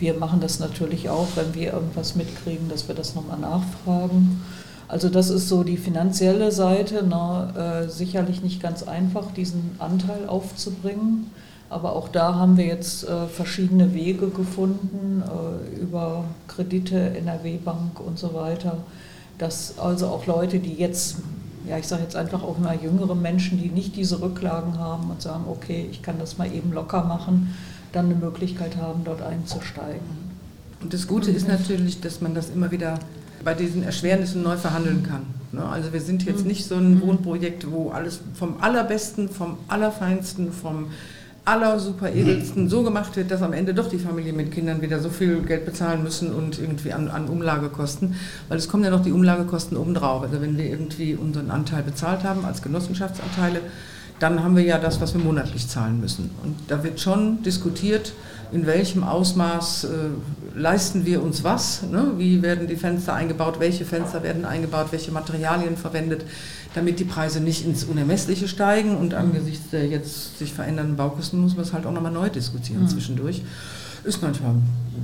[0.02, 4.42] Wir machen das natürlich auch, wenn wir irgendwas mitkriegen, dass wir das nochmal nachfragen.
[4.88, 10.28] Also das ist so die finanzielle Seite, na, äh, sicherlich nicht ganz einfach, diesen Anteil
[10.28, 11.30] aufzubringen.
[11.70, 18.18] Aber auch da haben wir jetzt äh, verschiedene Wege gefunden äh, über Kredite, NRW-Bank und
[18.18, 18.78] so weiter,
[19.38, 21.18] dass also auch Leute, die jetzt,
[21.70, 25.22] ja ich sage jetzt einfach auch immer jüngere Menschen, die nicht diese Rücklagen haben und
[25.22, 27.54] sagen, okay, ich kann das mal eben locker machen,
[27.92, 30.02] dann eine Möglichkeit haben, dort einzusteigen.
[30.82, 33.00] Und das Gute ist natürlich, dass man das immer wieder
[33.44, 35.26] bei diesen Erschwernissen neu verhandeln kann.
[35.52, 35.64] Ne?
[35.64, 40.88] Also wir sind jetzt nicht so ein Wohnprojekt, wo alles vom Allerbesten, vom Allerfeinsten, vom
[41.44, 45.10] Allersuper edelsten so gemacht wird, dass am Ende doch die Familien mit Kindern wieder so
[45.10, 48.16] viel Geld bezahlen müssen und irgendwie an, an Umlagekosten,
[48.48, 50.22] weil es kommen ja noch die Umlagekosten obendrauf.
[50.22, 53.62] Also wenn wir irgendwie unseren Anteil bezahlt haben als Genossenschaftsanteile,
[54.22, 56.30] dann haben wir ja das, was wir monatlich zahlen müssen.
[56.44, 58.14] Und da wird schon diskutiert,
[58.52, 59.88] in welchem Ausmaß äh,
[60.56, 62.12] leisten wir uns was, ne?
[62.18, 66.24] wie werden die Fenster eingebaut, welche Fenster werden eingebaut, welche Materialien verwendet,
[66.76, 68.96] damit die Preise nicht ins Unermessliche steigen.
[68.96, 72.84] Und angesichts der jetzt sich verändernden Baukosten muss man es halt auch nochmal neu diskutieren
[72.84, 72.90] mhm.
[72.90, 73.42] zwischendurch.
[74.04, 74.54] Ist manchmal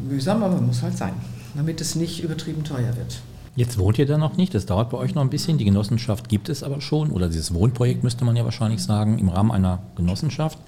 [0.08, 1.14] mühsam, aber muss halt sein,
[1.56, 3.20] damit es nicht übertrieben teuer wird.
[3.58, 5.58] Jetzt wohnt ihr da noch nicht, das dauert bei euch noch ein bisschen.
[5.58, 9.30] Die Genossenschaft gibt es aber schon, oder dieses Wohnprojekt müsste man ja wahrscheinlich sagen, im
[9.30, 10.60] Rahmen einer Genossenschaft.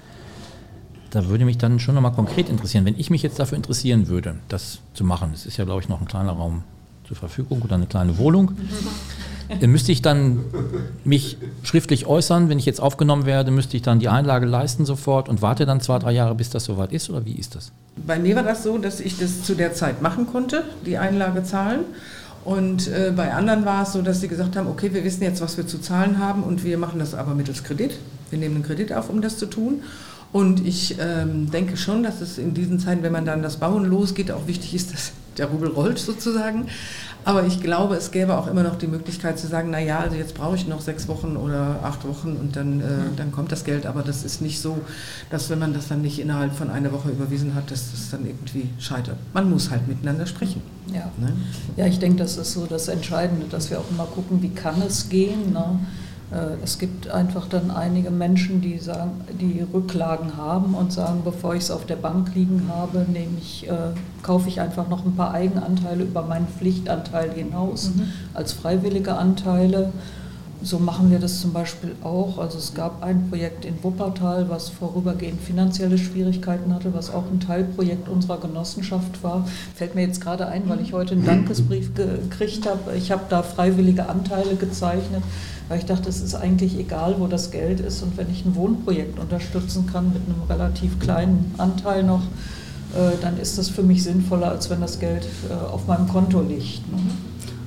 [1.12, 4.38] Da würde mich dann schon nochmal konkret interessieren, wenn ich mich jetzt dafür interessieren würde,
[4.48, 5.30] das zu machen.
[5.36, 6.64] Es ist ja, glaube ich, noch ein kleiner Raum
[7.08, 8.54] zur Verfügung oder eine kleine Wohnung.
[9.68, 10.40] müsste ich dann
[11.04, 15.30] mich schriftlich äußern, wenn ich jetzt aufgenommen werde, müsste ich dann die Einlage leisten sofort
[15.30, 17.72] und warte dann zwei, drei Jahre, bis das soweit ist oder wie ist das?
[18.08, 21.44] Bei mir war das so, dass ich das zu der Zeit machen konnte, die Einlage
[21.44, 21.82] zahlen.
[22.50, 25.40] Und äh, bei anderen war es so, dass sie gesagt haben, okay, wir wissen jetzt,
[25.40, 28.00] was wir zu zahlen haben und wir machen das aber mittels Kredit.
[28.32, 29.84] Wir nehmen einen Kredit auf, um das zu tun.
[30.32, 33.86] Und ich ähm, denke schon, dass es in diesen Zeiten, wenn man dann das Bauen
[33.86, 36.70] losgeht, auch wichtig ist, dass der Rubel rollt sozusagen.
[37.26, 40.34] Aber ich glaube, es gäbe auch immer noch die Möglichkeit zu sagen, naja, also jetzt
[40.34, 42.84] brauche ich noch sechs Wochen oder acht Wochen und dann, äh,
[43.16, 43.86] dann kommt das Geld.
[43.86, 44.80] Aber das ist nicht so,
[45.30, 48.26] dass wenn man das dann nicht innerhalb von einer Woche überwiesen hat, dass das dann
[48.26, 49.18] irgendwie scheitert.
[49.34, 50.62] Man muss halt miteinander sprechen.
[50.88, 51.34] Ja, ne?
[51.76, 54.82] ja ich denke, das ist so das Entscheidende, dass wir auch immer gucken, wie kann
[54.82, 55.54] es gehen.
[55.54, 55.80] Ne?
[56.32, 61.56] Äh, es gibt einfach dann einige Menschen, die sagen, die Rücklagen haben und sagen, bevor
[61.56, 63.74] ich es auf der Bank liegen habe, nehme ich, äh,
[64.22, 68.04] kaufe ich einfach noch ein paar Eigenanteile über meinen Pflichtanteil hinaus mhm.
[68.34, 69.92] als freiwillige Anteile
[70.62, 72.38] so machen wir das zum Beispiel auch.
[72.38, 77.40] Also es gab ein Projekt in Wuppertal, was vorübergehend finanzielle Schwierigkeiten hatte, was auch ein
[77.40, 79.48] Teilprojekt unserer Genossenschaft war.
[79.76, 82.96] Fällt mir jetzt gerade ein, weil ich heute einen Dankesbrief gekriegt habe.
[82.98, 85.24] Ich habe da freiwillige Anteile gezeichnet,
[85.70, 88.02] weil ich dachte, es ist eigentlich egal, wo das Geld ist.
[88.02, 92.24] Und wenn ich ein Wohnprojekt unterstützen kann mit einem relativ kleinen Anteil noch,
[92.94, 96.42] äh, dann ist das für mich sinnvoller, als wenn das Geld äh, auf meinem Konto
[96.42, 96.92] liegt.
[96.92, 96.98] Ne?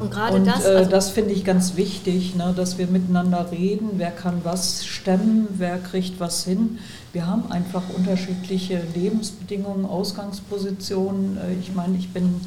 [0.01, 0.65] Und gerade das.
[0.65, 4.85] Äh, also das finde ich ganz wichtig, ne, dass wir miteinander reden, wer kann was
[4.85, 6.79] stemmen, wer kriegt was hin.
[7.13, 11.39] Wir haben einfach unterschiedliche Lebensbedingungen, Ausgangspositionen.
[11.61, 12.41] Ich meine, ich bin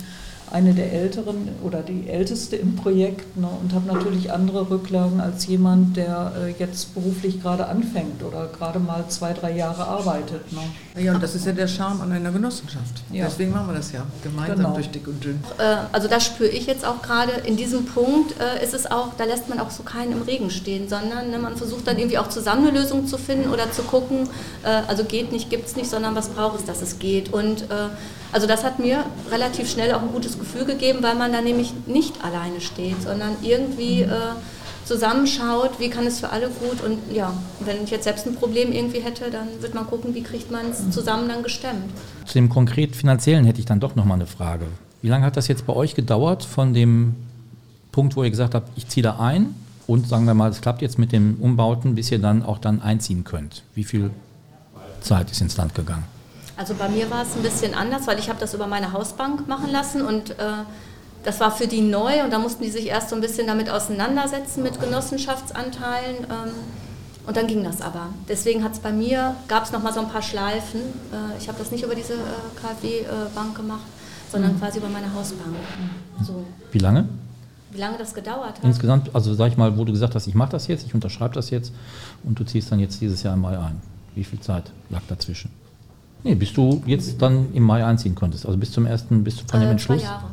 [0.51, 5.47] eine der Älteren oder die Älteste im Projekt ne, und habe natürlich andere Rücklagen als
[5.47, 10.51] jemand, der äh, jetzt beruflich gerade anfängt oder gerade mal zwei, drei Jahre arbeitet.
[10.51, 11.01] Ne.
[11.01, 13.03] Ja, und das ist ja der Charme an einer Genossenschaft.
[13.12, 13.25] Ja.
[13.25, 14.73] Deswegen machen wir das ja gemeinsam genau.
[14.75, 15.43] durch dick und dünn.
[15.58, 17.31] Äh, also das spüre ich jetzt auch gerade.
[17.45, 20.51] In diesem Punkt äh, ist es auch, da lässt man auch so keinen im Regen
[20.51, 23.81] stehen, sondern ne, man versucht dann irgendwie auch zusammen eine Lösung zu finden oder zu
[23.81, 24.29] gucken,
[24.63, 27.34] äh, also geht nicht, gibt es nicht, sondern was braucht es, dass es geht.
[27.34, 27.89] Und äh,
[28.36, 31.74] also das hat mir relativ schnell auch ein gutes Gefühl gegeben, weil man da nämlich
[31.88, 34.10] nicht alleine steht, sondern irgendwie äh,
[34.84, 38.74] zusammenschaut, wie kann es für alle gut und ja, wenn ich jetzt selbst ein Problem
[38.74, 41.86] irgendwie hätte, dann wird man gucken, wie kriegt man es zusammen dann gestemmt.
[42.26, 44.65] Zu dem konkret finanziellen hätte ich dann doch nochmal eine Frage.
[45.02, 47.15] Wie lange hat das jetzt bei euch gedauert von dem
[47.93, 49.56] Punkt, wo ihr gesagt habt, ich ziehe da ein
[49.88, 52.82] und sagen wir mal, es klappt jetzt mit den Umbauten, bis ihr dann auch dann
[52.82, 53.63] einziehen könnt?
[53.76, 54.10] Wie viel
[55.00, 56.04] Zeit ist ins Land gegangen?
[56.58, 59.48] Also bei mir war es ein bisschen anders, weil ich habe das über meine Hausbank
[59.48, 60.63] machen lassen und äh,
[61.24, 63.70] das war für die neu und da mussten die sich erst so ein bisschen damit
[63.70, 66.52] auseinandersetzen mit Genossenschaftsanteilen ähm,
[67.28, 68.08] und dann ging das aber.
[68.30, 70.82] Deswegen hat es bei mir, gab es nochmal so ein paar Schleifen.
[71.12, 72.18] Äh, ich habe das nicht über diese äh,
[72.62, 73.82] KfW-Bank gemacht,
[74.32, 74.60] sondern mhm.
[74.60, 75.56] quasi über meine Hausbank.
[76.22, 76.46] So.
[76.72, 77.10] Wie lange?
[77.72, 78.63] Wie lange das gedauert hat?
[78.63, 81.34] Insgesamt, also sag ich mal, wo du gesagt hast, ich mache das jetzt, ich unterschreibe
[81.34, 81.74] das jetzt
[82.24, 83.82] und du ziehst dann jetzt dieses Jahr im Mai ein.
[84.13, 85.50] Wie viel Zeit lag dazwischen?
[86.25, 89.59] Nee, bis du jetzt dann im Mai einziehen konntest, also bis zum ersten, bis von
[89.59, 90.01] dem äh, Entschluss.
[90.01, 90.25] Zwei Jahre.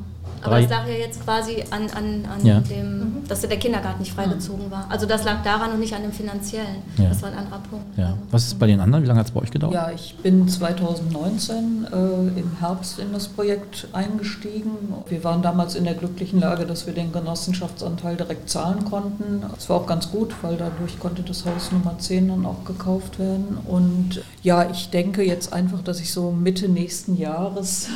[0.43, 2.61] Aber es lag ja jetzt quasi an, an, an ja.
[2.61, 4.87] dem, dass der Kindergarten nicht freigezogen war.
[4.89, 6.83] Also das lag daran und nicht an dem finanziellen.
[6.99, 7.09] Ja.
[7.09, 7.87] Das war ein anderer Punkt.
[7.97, 8.15] Ja.
[8.31, 9.05] Was ist bei den anderen?
[9.05, 9.75] Wie lange hat es bei euch gedauert?
[9.75, 14.71] Ja, ich bin 2019 äh, im Herbst in das Projekt eingestiegen.
[15.09, 19.43] Wir waren damals in der glücklichen Lage, dass wir den Genossenschaftsanteil direkt zahlen konnten.
[19.55, 23.19] Das war auch ganz gut, weil dadurch konnte das Haus Nummer 10 dann auch gekauft
[23.19, 23.59] werden.
[23.67, 27.89] Und ja, ich denke jetzt einfach, dass ich so Mitte nächsten Jahres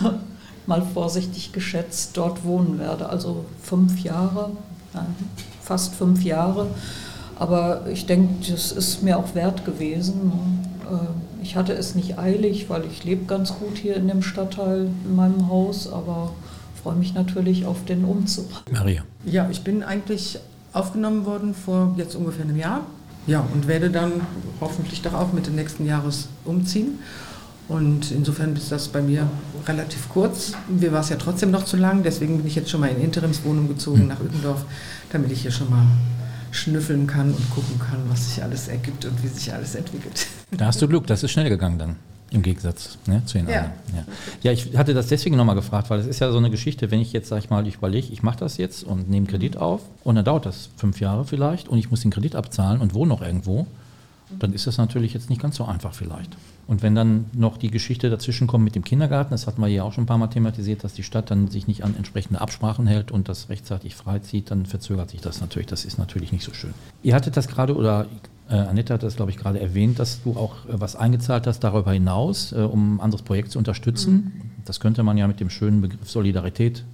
[0.66, 3.08] mal vorsichtig geschätzt dort wohnen werde.
[3.08, 4.50] Also fünf Jahre,
[5.62, 6.68] fast fünf Jahre.
[7.38, 10.32] Aber ich denke, das ist mir auch wert gewesen.
[10.90, 14.88] Äh, ich hatte es nicht eilig, weil ich lebe ganz gut hier in dem Stadtteil,
[15.04, 16.32] in meinem Haus, aber
[16.82, 18.46] freue mich natürlich auf den Umzug.
[18.70, 19.02] Maria.
[19.24, 20.38] Ja, ich bin eigentlich
[20.72, 22.82] aufgenommen worden vor jetzt ungefähr einem Jahr.
[23.26, 24.12] Ja, und werde dann
[24.60, 27.00] hoffentlich doch auch Mitte nächsten Jahres umziehen.
[27.68, 29.28] Und insofern ist das bei mir
[29.66, 30.52] relativ kurz.
[30.68, 33.00] Mir war es ja trotzdem noch zu lang, deswegen bin ich jetzt schon mal in
[33.02, 34.64] Interimswohnung gezogen nach Uetendorf,
[35.10, 35.84] damit ich hier schon mal
[36.52, 40.26] schnüffeln kann und gucken kann, was sich alles ergibt und wie sich alles entwickelt.
[40.52, 41.96] Da hast du Glück, das ist schnell gegangen dann.
[42.30, 43.54] Im Gegensatz ne, zu den Ja.
[43.56, 43.72] anderen.
[43.94, 44.04] Ja.
[44.42, 47.00] ja, ich hatte das deswegen nochmal gefragt, weil es ist ja so eine Geschichte, wenn
[47.00, 49.82] ich jetzt, sag ich mal, ich überlege, ich mache das jetzt und nehme Kredit auf
[50.02, 53.08] und dann dauert das fünf Jahre vielleicht und ich muss den Kredit abzahlen und wohne
[53.10, 53.66] noch irgendwo,
[54.38, 56.36] dann ist das natürlich jetzt nicht ganz so einfach vielleicht.
[56.66, 59.84] Und wenn dann noch die Geschichte dazwischen kommt mit dem Kindergarten, das hatten wir ja
[59.84, 62.86] auch schon ein paar Mal thematisiert, dass die Stadt dann sich nicht an entsprechende Absprachen
[62.86, 65.68] hält und das rechtzeitig freizieht, dann verzögert sich das natürlich.
[65.68, 66.74] Das ist natürlich nicht so schön.
[67.02, 68.06] Ihr hattet das gerade, oder
[68.48, 71.60] äh, Annette hat das, glaube ich, gerade erwähnt, dass du auch äh, was eingezahlt hast
[71.60, 74.52] darüber hinaus, äh, um ein anderes Projekt zu unterstützen.
[74.64, 76.84] Das könnte man ja mit dem schönen Begriff Solidarität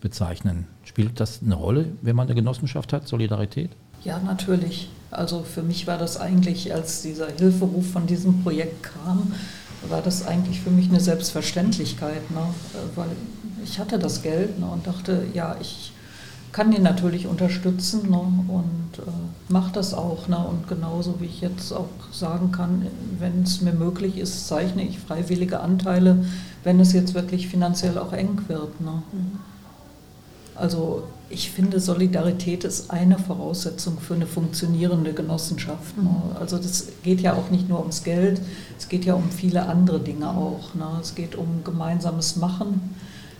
[0.00, 0.66] bezeichnen.
[0.84, 3.70] Spielt das eine Rolle, wenn man eine Genossenschaft hat, Solidarität?
[4.02, 4.88] Ja, natürlich.
[5.10, 9.32] Also für mich war das eigentlich, als dieser Hilferuf von diesem Projekt kam,
[9.88, 12.42] war das eigentlich für mich eine Selbstverständlichkeit, ne?
[12.94, 13.08] Weil
[13.64, 14.66] ich hatte das Geld ne?
[14.66, 15.92] und dachte, ja, ich
[16.52, 18.18] kann den natürlich unterstützen ne?
[18.18, 20.28] und äh, mache das auch.
[20.28, 20.38] Ne?
[20.38, 22.86] Und genauso wie ich jetzt auch sagen kann,
[23.18, 26.24] wenn es mir möglich ist, zeichne ich freiwillige Anteile,
[26.64, 28.80] wenn es jetzt wirklich finanziell auch eng wird.
[28.80, 29.02] Ne?
[30.54, 35.96] Also ich finde, Solidarität ist eine Voraussetzung für eine funktionierende Genossenschaft.
[35.96, 36.10] Ne?
[36.38, 38.40] Also das geht ja auch nicht nur ums Geld,
[38.78, 40.74] es geht ja um viele andere Dinge auch.
[40.74, 40.86] Ne?
[41.00, 42.96] Es geht um gemeinsames Machen,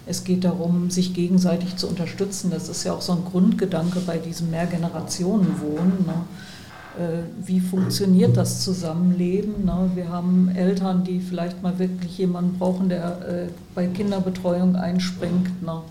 [0.06, 2.50] es geht darum, sich gegenseitig zu unterstützen.
[2.50, 6.06] Das ist ja auch so ein Grundgedanke bei diesem Mehrgenerationenwohnen.
[6.06, 6.24] Ne?
[6.96, 9.64] Äh, Wie funktioniert das Zusammenleben?
[9.64, 9.90] ne?
[9.96, 15.60] Wir haben Eltern, die vielleicht mal wirklich jemanden brauchen, der äh, bei Kinderbetreuung einspringt.
[15.62, 15.82] ne?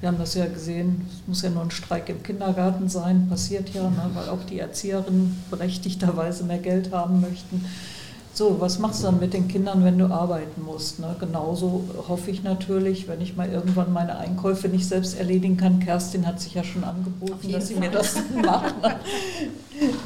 [0.00, 3.68] Wir haben das ja gesehen, es muss ja nur ein Streik im Kindergarten sein, passiert
[3.74, 7.66] ja, ne, weil auch die Erzieherinnen berechtigterweise mehr Geld haben möchten.
[8.32, 11.00] So, was machst du dann mit den Kindern, wenn du arbeiten musst?
[11.00, 11.16] Ne?
[11.18, 15.80] Genauso hoffe ich natürlich, wenn ich mal irgendwann meine Einkäufe nicht selbst erledigen kann.
[15.80, 17.88] Kerstin hat sich ja schon angeboten, dass sie Fall.
[17.88, 18.94] mir das macht, ne?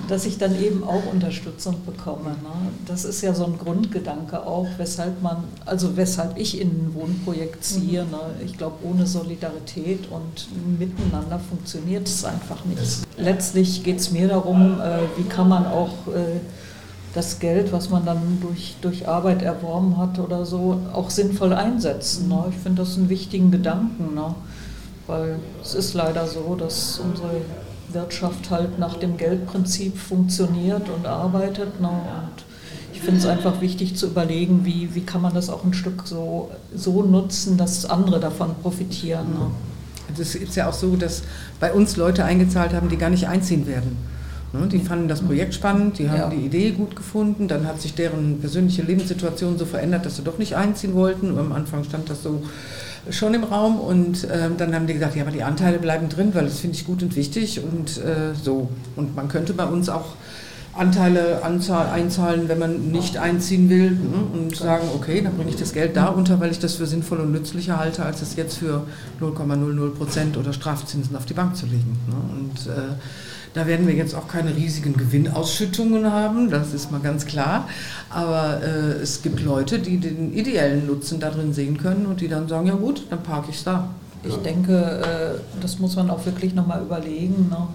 [0.08, 2.30] dass ich dann eben auch Unterstützung bekomme.
[2.30, 2.70] Ne?
[2.86, 7.62] Das ist ja so ein Grundgedanke auch, weshalb man, also weshalb ich in ein Wohnprojekt
[7.62, 8.04] ziehe.
[8.04, 8.20] Ne?
[8.42, 13.02] Ich glaube, ohne Solidarität und Miteinander funktioniert es einfach nicht.
[13.18, 16.40] Letztlich geht es mir darum, äh, wie kann man auch äh,
[17.14, 22.28] das Geld, was man dann durch, durch Arbeit erworben hat oder so, auch sinnvoll einsetzen.
[22.28, 22.46] Ne?
[22.50, 24.34] Ich finde das einen wichtigen Gedanken, ne?
[25.06, 27.42] weil es ist leider so, dass unsere
[27.92, 31.80] Wirtschaft halt nach dem Geldprinzip funktioniert und arbeitet.
[31.80, 31.88] Ne?
[31.88, 32.44] Und
[32.92, 36.02] ich finde es einfach wichtig zu überlegen, wie, wie kann man das auch ein Stück
[36.06, 39.28] so, so nutzen, dass andere davon profitieren.
[39.28, 39.50] Ne?
[40.20, 41.22] Es ist ja auch so, dass
[41.60, 43.96] bei uns Leute eingezahlt haben, die gar nicht einziehen werden.
[44.54, 46.28] Ne, Die fanden das Projekt spannend, die haben Ja.
[46.30, 50.38] die Idee gut gefunden, dann hat sich deren persönliche Lebenssituation so verändert, dass sie doch
[50.38, 51.32] nicht einziehen wollten.
[51.32, 52.40] Und am Anfang stand das so
[53.10, 56.30] schon im Raum und ähm, dann haben die gesagt, ja, aber die Anteile bleiben drin,
[56.34, 58.68] weil das finde ich gut und wichtig und äh, so.
[58.96, 60.14] Und man könnte bei uns auch
[60.76, 63.98] Anteile anzahl, einzahlen, wenn man nicht einziehen will ne?
[64.32, 67.18] und sagen, okay, dann bringe ich das Geld da unter, weil ich das für sinnvoll
[67.20, 68.84] und nützlicher halte, als es jetzt für
[69.20, 71.96] 0,00 Prozent oder Strafzinsen auf die Bank zu legen.
[72.08, 72.14] Ne?
[72.36, 72.94] Und äh,
[73.54, 77.68] da werden wir jetzt auch keine riesigen Gewinnausschüttungen haben, das ist mal ganz klar.
[78.10, 82.48] Aber äh, es gibt Leute, die den ideellen Nutzen darin sehen können und die dann
[82.48, 83.88] sagen, ja gut, dann parke ich es da.
[84.24, 87.48] Ich denke, äh, das muss man auch wirklich nochmal überlegen.
[87.48, 87.68] Ne?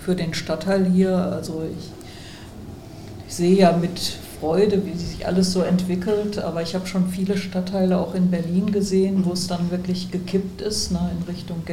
[0.00, 1.90] Für den Stadtteil hier, also ich,
[3.26, 7.38] ich sehe ja mit Freude, wie sich alles so entwickelt, aber ich habe schon viele
[7.38, 11.64] Stadtteile auch in Berlin gesehen, wo es dann wirklich gekippt ist ne, in Richtung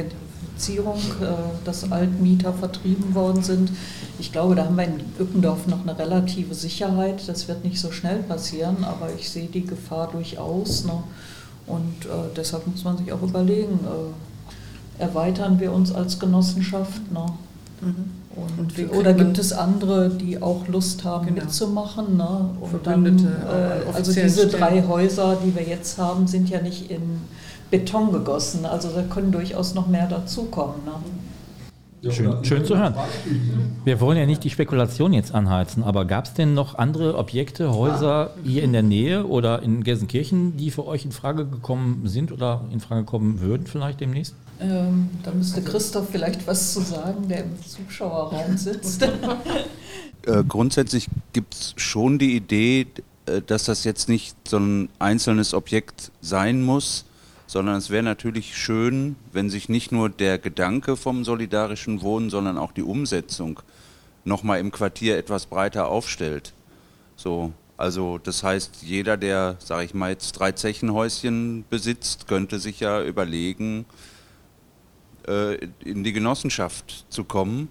[0.60, 3.72] Gentrifizierung, äh, dass Altmieter vertrieben worden sind.
[4.18, 7.26] Ich glaube, da haben wir in Ückendorf noch eine relative Sicherheit.
[7.26, 10.84] Das wird nicht so schnell passieren, aber ich sehe die Gefahr durchaus.
[10.84, 10.92] Ne?
[11.66, 17.10] Und äh, deshalb muss man sich auch überlegen, äh, erweitern wir uns als Genossenschaft?
[17.12, 17.26] Ne?
[18.36, 21.44] Und, Und wie oder gibt es andere, die auch Lust haben Genau.
[21.44, 22.16] mitzumachen?
[22.18, 22.50] Ne?
[22.60, 24.50] Und Verbündete, dann, äh, also diese stellen.
[24.50, 27.20] drei Häuser, die wir jetzt haben, sind ja nicht in
[27.70, 28.66] Beton gegossen.
[28.66, 30.84] Also da können durchaus noch mehr dazukommen.
[30.84, 30.92] Ne?
[32.08, 32.94] Schön, schön zu hören.
[33.84, 37.74] Wir wollen ja nicht die Spekulation jetzt anheizen, aber gab es denn noch andere Objekte,
[37.74, 42.32] Häuser hier in der Nähe oder in Gelsenkirchen, die für euch in Frage gekommen sind
[42.32, 44.34] oder in Frage kommen würden vielleicht demnächst?
[44.60, 49.06] Ähm, da müsste Christoph vielleicht was zu sagen, der im Zuschauerraum sitzt.
[50.26, 52.86] Äh, grundsätzlich gibt es schon die Idee,
[53.24, 57.06] äh, dass das jetzt nicht so ein einzelnes Objekt sein muss,
[57.50, 62.56] sondern es wäre natürlich schön, wenn sich nicht nur der Gedanke vom solidarischen Wohnen, sondern
[62.56, 63.58] auch die Umsetzung
[64.24, 66.52] nochmal im Quartier etwas breiter aufstellt.
[67.16, 72.78] So, also das heißt, jeder, der, sage ich mal, jetzt drei Zechenhäuschen besitzt, könnte sich
[72.78, 73.84] ja überlegen,
[75.26, 77.68] äh, in die Genossenschaft zu kommen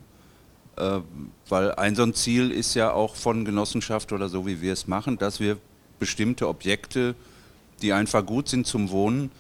[0.76, 1.02] Äh,
[1.50, 4.88] weil ein so ein Ziel ist ja auch von Genossenschaft oder so, wie wir es
[4.88, 5.58] machen, dass wir
[6.00, 7.16] bestimmte Objekte,
[7.82, 9.32] die einfach gut sind zum Wohnen,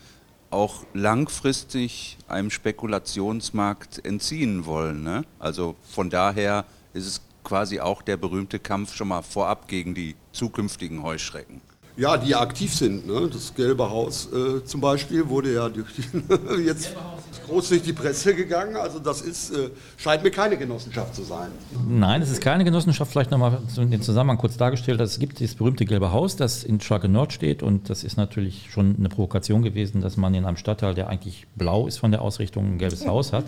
[0.52, 5.04] auch langfristig einem Spekulationsmarkt entziehen wollen.
[5.04, 5.24] Ne?
[5.38, 10.16] Also von daher ist es quasi auch der berühmte Kampf schon mal vorab gegen die
[10.32, 11.62] zukünftigen Heuschrecken.
[12.00, 13.06] Ja, die aktiv sind.
[13.06, 13.30] Ne?
[13.32, 16.96] Das Gelbe Haus äh, zum Beispiel wurde ja durch die, jetzt
[17.46, 18.78] groß durch die Presse gegangen.
[18.78, 21.50] Also das ist, äh, scheint mir keine Genossenschaft zu sein.
[21.90, 23.12] Nein, es ist keine Genossenschaft.
[23.12, 25.02] Vielleicht nochmal den Zusammenhang kurz dargestellt.
[25.02, 27.64] Es gibt dieses berühmte Gelbe Haus, das in Schalke Nord steht.
[27.64, 31.48] Und das ist natürlich schon eine Provokation gewesen, dass man in einem Stadtteil, der eigentlich
[31.58, 33.44] blau ist von der Ausrichtung, ein gelbes Haus hat.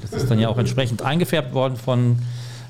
[0.00, 2.18] Das ist dann ja auch entsprechend eingefärbt worden von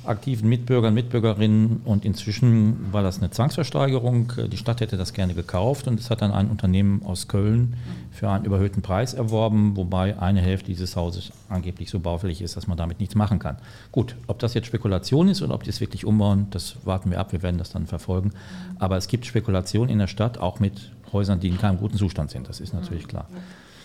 [0.04, 4.32] aktiven Mitbürgern, Mitbürgerinnen und inzwischen war das eine Zwangsversteigerung.
[4.50, 7.74] Die Stadt hätte das gerne gekauft und es hat dann ein Unternehmen aus Köln
[8.10, 12.66] für einen überhöhten Preis erworben, wobei eine Hälfte dieses Hauses angeblich so baufällig ist, dass
[12.66, 13.56] man damit nichts machen kann.
[13.90, 17.20] Gut, ob das jetzt Spekulation ist oder ob die es wirklich umbauen, das warten wir
[17.20, 18.32] ab, wir werden das dann verfolgen.
[18.78, 22.30] Aber es gibt Spekulation in der Stadt, auch mit Häusern, die in keinem guten Zustand
[22.30, 23.26] sind, das ist natürlich klar.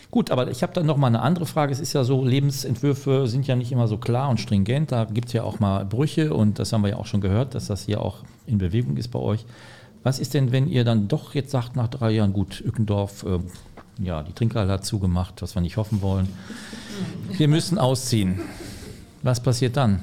[0.09, 1.73] Gut, aber ich habe dann noch mal eine andere Frage.
[1.73, 4.91] Es ist ja so, Lebensentwürfe sind ja nicht immer so klar und stringent.
[4.91, 7.55] Da gibt es ja auch mal Brüche und das haben wir ja auch schon gehört,
[7.55, 9.45] dass das hier auch in Bewegung ist bei euch.
[10.03, 13.39] Was ist denn, wenn ihr dann doch jetzt sagt, nach drei Jahren, gut, Ückendorf, äh,
[14.01, 16.29] ja, die Trinkhalle hat zugemacht, was wir nicht hoffen wollen.
[17.31, 18.39] Wir müssen ausziehen.
[19.23, 20.01] Was passiert dann?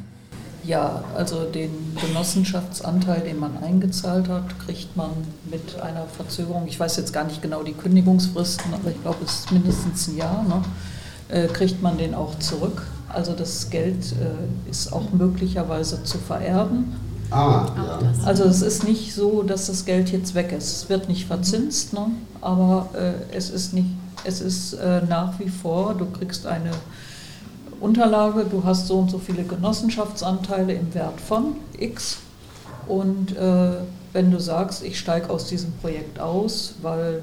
[0.67, 5.11] Ja, also den Genossenschaftsanteil, den man eingezahlt hat, kriegt man
[5.51, 9.41] mit einer Verzögerung, ich weiß jetzt gar nicht genau die Kündigungsfristen, aber ich glaube, es
[9.41, 10.62] ist mindestens ein Jahr, ne,
[11.29, 12.83] äh, kriegt man den auch zurück.
[13.11, 16.97] Also das Geld äh, ist auch möglicherweise zu vererben.
[17.31, 17.99] Ah, ja.
[18.25, 20.77] Also es ist nicht so, dass das Geld jetzt weg ist.
[20.77, 22.07] Es wird nicht verzinst, ne,
[22.41, 23.91] aber äh, es ist, nicht,
[24.25, 26.71] es ist äh, nach wie vor, du kriegst eine
[27.85, 32.18] Unterlage, du hast so und so viele Genossenschaftsanteile im Wert von X.
[32.89, 33.72] Und äh,
[34.14, 37.22] wenn du sagst, ich steige aus diesem Projekt aus, weil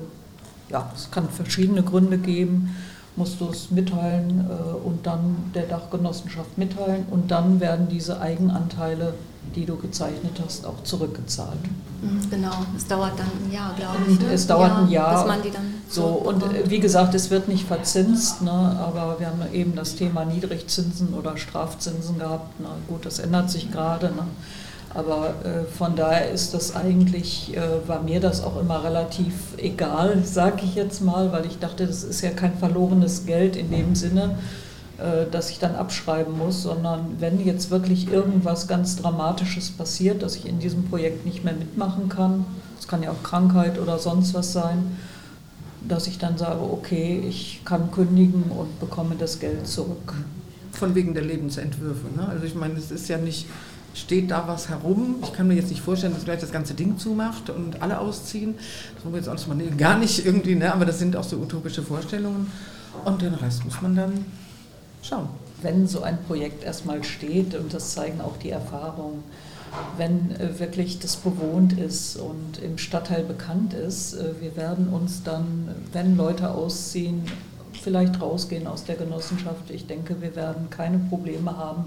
[0.69, 2.75] ja, es kann verschiedene Gründe geben,
[3.15, 7.05] musst du es mitteilen äh, und dann der Dachgenossenschaft mitteilen.
[7.09, 9.15] Und dann werden diese Eigenanteile,
[9.55, 11.59] die du gezeichnet hast, auch zurückgezahlt.
[12.01, 14.19] Mhm, genau, es dauert dann ein Jahr, glaube ich.
[14.19, 14.33] Ne?
[14.33, 15.23] Es dauert ein Jahr.
[15.23, 19.19] Bis man die dann so, und äh, wie gesagt, es wird nicht verzinst, ne, aber
[19.19, 22.59] wir haben eben das Thema Niedrigzinsen oder Strafzinsen gehabt.
[22.61, 22.69] Ne.
[22.87, 24.07] Gut, das ändert sich gerade.
[24.07, 24.23] Ne.
[24.93, 30.23] Aber äh, von daher ist das eigentlich, äh, war mir das auch immer relativ egal,
[30.23, 33.95] sage ich jetzt mal, weil ich dachte, das ist ja kein verlorenes Geld in dem
[33.95, 34.37] Sinne,
[35.01, 40.35] äh, dass ich dann abschreiben muss, sondern wenn jetzt wirklich irgendwas ganz Dramatisches passiert, dass
[40.35, 42.45] ich in diesem Projekt nicht mehr mitmachen kann,
[42.79, 44.97] es kann ja auch Krankheit oder sonst was sein,
[45.87, 50.13] dass ich dann sage, okay, ich kann kündigen und bekomme das Geld zurück.
[50.71, 52.07] Von wegen der Lebensentwürfe.
[52.15, 52.27] Ne?
[52.27, 53.47] Also ich meine, es ist ja nicht,
[53.95, 55.15] steht da was herum.
[55.23, 58.53] Ich kann mir jetzt nicht vorstellen, dass gleich das ganze Ding zumacht und alle ausziehen.
[58.95, 60.71] Das wollen wir jetzt mal nee, gar nicht irgendwie, ne?
[60.71, 62.51] aber das sind auch so utopische Vorstellungen.
[63.03, 64.25] Und den Rest muss man dann
[65.01, 65.29] schauen.
[65.61, 69.23] Wenn so ein Projekt erstmal steht, und das zeigen auch die Erfahrungen,
[69.97, 74.13] wenn äh, wirklich das bewohnt ist und im Stadtteil bekannt ist.
[74.13, 77.23] Äh, wir werden uns dann, wenn Leute ausziehen,
[77.81, 79.69] vielleicht rausgehen aus der Genossenschaft.
[79.69, 81.85] Ich denke, wir werden keine Probleme haben,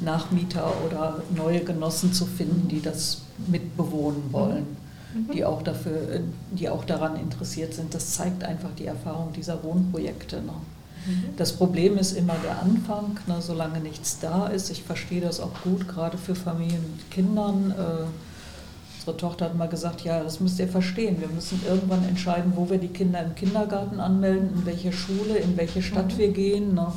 [0.00, 4.76] Nachmieter oder neue Genossen zu finden, die das mitbewohnen wollen,
[5.14, 5.32] mhm.
[5.32, 6.20] die, auch dafür, äh,
[6.52, 7.94] die auch daran interessiert sind.
[7.94, 10.36] Das zeigt einfach die Erfahrung dieser Wohnprojekte.
[10.36, 10.52] Ne?
[11.36, 14.70] Das Problem ist immer der Anfang, ne, solange nichts da ist.
[14.70, 17.72] Ich verstehe das auch gut, gerade für Familien mit Kindern.
[17.76, 18.06] Äh,
[18.98, 21.20] unsere Tochter hat mal gesagt, ja, das müsst ihr verstehen.
[21.20, 25.56] Wir müssen irgendwann entscheiden, wo wir die Kinder im Kindergarten anmelden, in welche Schule, in
[25.56, 26.18] welche Stadt mhm.
[26.18, 26.74] wir gehen.
[26.74, 26.92] Ne.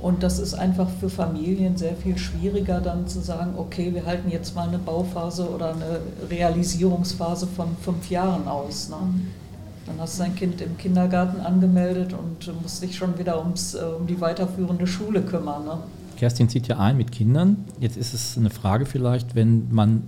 [0.00, 4.30] Und das ist einfach für Familien sehr viel schwieriger, dann zu sagen, okay, wir halten
[4.30, 8.88] jetzt mal eine Bauphase oder eine Realisierungsphase von fünf Jahren aus.
[8.88, 8.96] Ne?
[8.96, 9.41] Mhm.
[9.86, 13.78] Dann hast du dein Kind im Kindergarten angemeldet und musst dich schon wieder ums, äh,
[13.78, 15.64] um die weiterführende Schule kümmern.
[15.64, 15.78] Ne?
[16.16, 17.64] Kerstin zieht ja ein mit Kindern.
[17.80, 20.04] Jetzt ist es eine Frage vielleicht, wenn man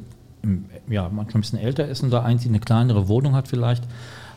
[0.89, 3.85] ja, manchmal ein bisschen älter ist und da einzieht, eine kleinere Wohnung hat vielleicht,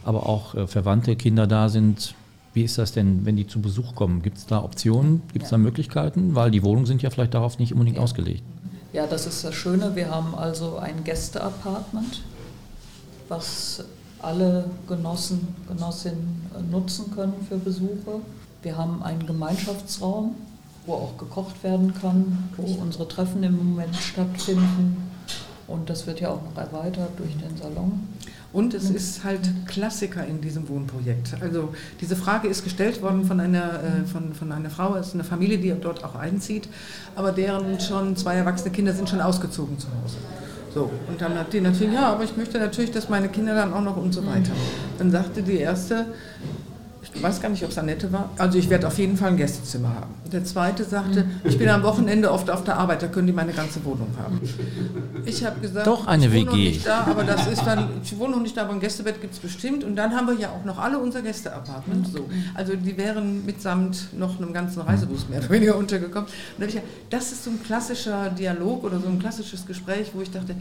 [0.03, 2.15] aber auch äh, verwandte Kinder da sind.
[2.53, 4.21] Wie ist das denn, wenn die zu Besuch kommen?
[4.21, 5.21] Gibt es da Optionen?
[5.33, 5.57] Gibt es ja.
[5.57, 6.33] da Möglichkeiten?
[6.33, 8.03] Weil die Wohnungen sind ja vielleicht darauf nicht unbedingt ja.
[8.03, 8.43] ausgelegt.
[8.93, 9.95] Ja, das ist das Schöne.
[9.95, 12.23] Wir haben also ein Gästeapartment,
[13.27, 13.83] was
[14.21, 16.41] alle Genossen, Genossinnen
[16.71, 18.21] nutzen können für Besuche.
[18.61, 20.35] Wir haben einen Gemeinschaftsraum,
[20.85, 24.97] wo auch gekocht werden kann, wo unsere Treffen im Moment stattfinden.
[25.67, 28.07] Und das wird ja auch noch erweitert durch den Salon.
[28.53, 31.35] Und es ist halt Klassiker in diesem Wohnprojekt.
[31.41, 35.13] Also diese Frage ist gestellt worden von einer, äh, von, von einer Frau, es ist
[35.15, 36.69] eine Familie, die dort auch einzieht,
[37.15, 40.15] aber deren schon zwei erwachsene Kinder sind schon ausgezogen zu Hause.
[40.73, 43.73] So, und dann hat die natürlich, ja, aber ich möchte natürlich, dass meine Kinder dann
[43.73, 44.51] auch noch und so weiter.
[44.97, 46.05] Dann sagte die erste,
[47.01, 48.29] ich weiß gar nicht, ob es Annette war.
[48.37, 50.13] Also ich werde auf jeden Fall ein Gästezimmer haben.
[50.29, 53.53] Der zweite sagte, ich bin am Wochenende oft auf der Arbeit, da können die meine
[53.53, 54.39] ganze Wohnung haben.
[55.25, 56.45] Ich habe gesagt, Doch eine ich wohne WG.
[56.45, 59.21] noch nicht da, aber das ist dann, ich wohne noch nicht da, aber ein Gästebett
[59.21, 59.83] gibt es bestimmt.
[59.83, 62.07] Und dann haben wir ja auch noch alle unser Gästeapartment.
[62.07, 62.29] So.
[62.53, 66.27] Also die wären mitsamt noch einem ganzen Reisebus mehr oder weniger untergekommen.
[66.27, 69.65] Und da habe ich gesagt, das ist so ein klassischer Dialog oder so ein klassisches
[69.65, 70.55] Gespräch, wo ich dachte,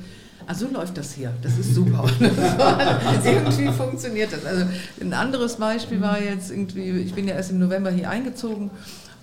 [0.49, 1.33] Ah, so läuft das hier.
[1.43, 2.05] Das ist super.
[3.25, 4.45] irgendwie funktioniert das.
[4.45, 4.65] Also
[5.01, 8.71] ein anderes Beispiel war jetzt irgendwie, ich bin ja erst im November hier eingezogen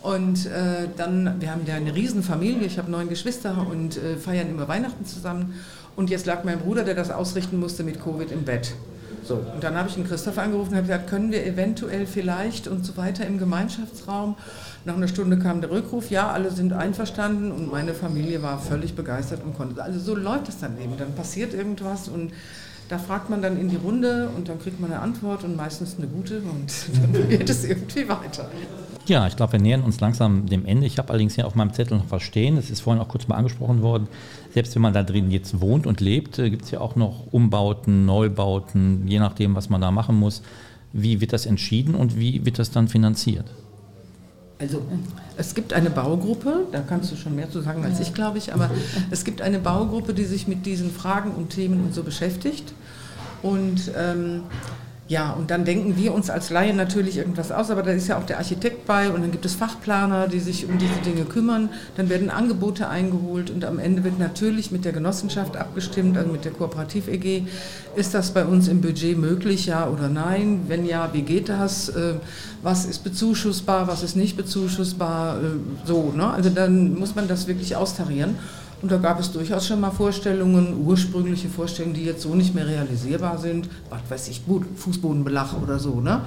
[0.03, 4.49] und äh, dann, wir haben ja eine Riesenfamilie, ich habe neun Geschwister und äh, feiern
[4.49, 5.55] immer Weihnachten zusammen.
[5.95, 8.73] Und jetzt lag mein Bruder, der das ausrichten musste, mit Covid im Bett.
[9.23, 12.67] So, und dann habe ich den Christoph angerufen und habe gesagt, können wir eventuell vielleicht
[12.67, 14.35] und so weiter im Gemeinschaftsraum.
[14.83, 18.95] Nach einer Stunde kam der Rückruf, ja, alle sind einverstanden und meine Familie war völlig
[18.95, 19.81] begeistert und konnte.
[19.81, 20.97] Also so läuft es dann eben.
[20.97, 22.33] Dann passiert irgendwas und
[22.93, 25.97] da fragt man dann in die Runde und dann kriegt man eine Antwort und meistens
[25.97, 26.71] eine gute und
[27.13, 28.51] dann geht es irgendwie weiter.
[29.07, 30.85] Ja, ich glaube, wir nähern uns langsam dem Ende.
[30.85, 32.55] Ich habe allerdings hier auf meinem Zettel noch was stehen.
[32.55, 34.07] Das ist vorhin auch kurz mal angesprochen worden.
[34.53, 38.05] Selbst wenn man da drin jetzt wohnt und lebt, gibt es ja auch noch Umbauten,
[38.05, 40.43] Neubauten, je nachdem, was man da machen muss.
[40.91, 43.45] Wie wird das entschieden und wie wird das dann finanziert?
[44.59, 44.81] Also
[45.35, 48.53] es gibt eine Baugruppe, da kannst du schon mehr zu sagen als ich, glaube ich,
[48.53, 48.69] aber
[49.11, 52.73] es gibt eine Baugruppe, die sich mit diesen Fragen und Themen und so beschäftigt.
[53.43, 54.43] Und ähm,
[55.09, 58.17] ja, und dann denken wir uns als Laien natürlich irgendwas aus, aber da ist ja
[58.17, 61.69] auch der Architekt bei und dann gibt es Fachplaner, die sich um diese Dinge kümmern.
[61.97, 66.45] Dann werden Angebote eingeholt und am Ende wird natürlich mit der Genossenschaft abgestimmt, also mit
[66.45, 67.43] der Kooperativ-EG.
[67.97, 70.61] Ist das bei uns im Budget möglich, ja oder nein?
[70.69, 71.89] Wenn ja, wie geht das?
[71.89, 72.13] Äh,
[72.63, 75.37] Was ist bezuschussbar, was ist nicht bezuschussbar?
[75.37, 76.31] Äh, So, ne?
[76.31, 78.35] Also dann muss man das wirklich austarieren.
[78.83, 82.67] Und da gab es durchaus schon mal Vorstellungen, ursprüngliche Vorstellungen, die jetzt so nicht mehr
[82.67, 83.69] realisierbar sind.
[83.89, 86.01] Was weiß ich, gut, Fußbodenbelach oder so.
[86.01, 86.19] Ne?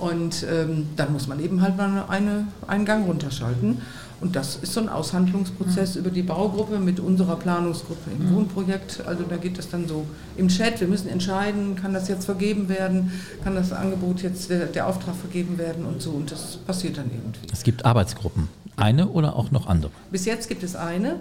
[0.00, 3.78] Und ähm, dann muss man eben halt mal eine, einen Gang runterschalten.
[4.20, 9.04] Und das ist so ein Aushandlungsprozess über die Baugruppe mit unserer Planungsgruppe im Wohnprojekt.
[9.06, 10.04] Also da geht es dann so
[10.36, 13.12] im Chat, wir müssen entscheiden, kann das jetzt vergeben werden,
[13.44, 16.10] kann das Angebot jetzt, der, der Auftrag vergeben werden und so.
[16.10, 17.46] Und das passiert dann irgendwie.
[17.52, 18.48] Es gibt Arbeitsgruppen.
[18.76, 19.92] Eine oder auch noch andere?
[20.10, 21.16] Bis jetzt gibt es eine.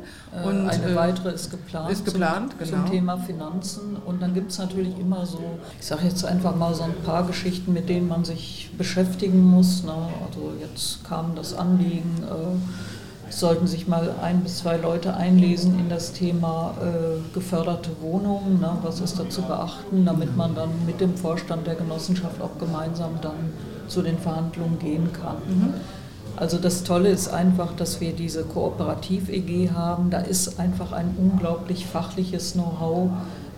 [0.45, 1.91] Und Und, eine äh, weitere ist geplant.
[1.91, 2.83] ist geplant, zum, genau.
[2.83, 3.97] Zum Thema Finanzen.
[4.05, 7.25] Und dann gibt es natürlich immer so, ich sage jetzt einfach mal so ein paar
[7.27, 9.83] Geschichten, mit denen man sich beschäftigen muss.
[9.83, 9.91] Ne?
[9.91, 15.89] Also jetzt kam das Anliegen, äh, sollten sich mal ein bis zwei Leute einlesen in
[15.89, 18.59] das Thema äh, geförderte Wohnungen.
[18.61, 18.71] Ne?
[18.83, 23.19] Was ist da zu beachten, damit man dann mit dem Vorstand der Genossenschaft auch gemeinsam
[23.21, 23.51] dann
[23.87, 25.37] zu den Verhandlungen gehen kann.
[26.39, 30.09] Also das Tolle ist einfach, dass wir diese Kooperativ-EG haben.
[30.09, 33.09] Da ist einfach ein unglaublich fachliches Know-how,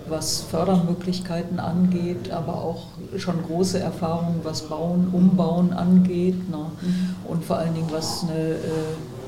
[0.10, 6.66] was Fördermöglichkeiten angeht, aber auch schon große Erfahrungen, was Bauen, Umbauen angeht ne?
[7.28, 8.58] und vor allen Dingen was, eine, äh,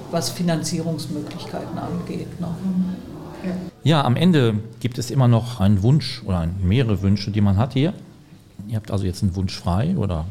[0.09, 2.41] was Finanzierungsmöglichkeiten angeht.
[2.41, 2.47] Ne?
[3.83, 7.73] Ja, am Ende gibt es immer noch einen Wunsch oder mehrere Wünsche, die man hat
[7.73, 7.93] hier.
[8.67, 10.25] Ihr habt also jetzt einen Wunsch frei oder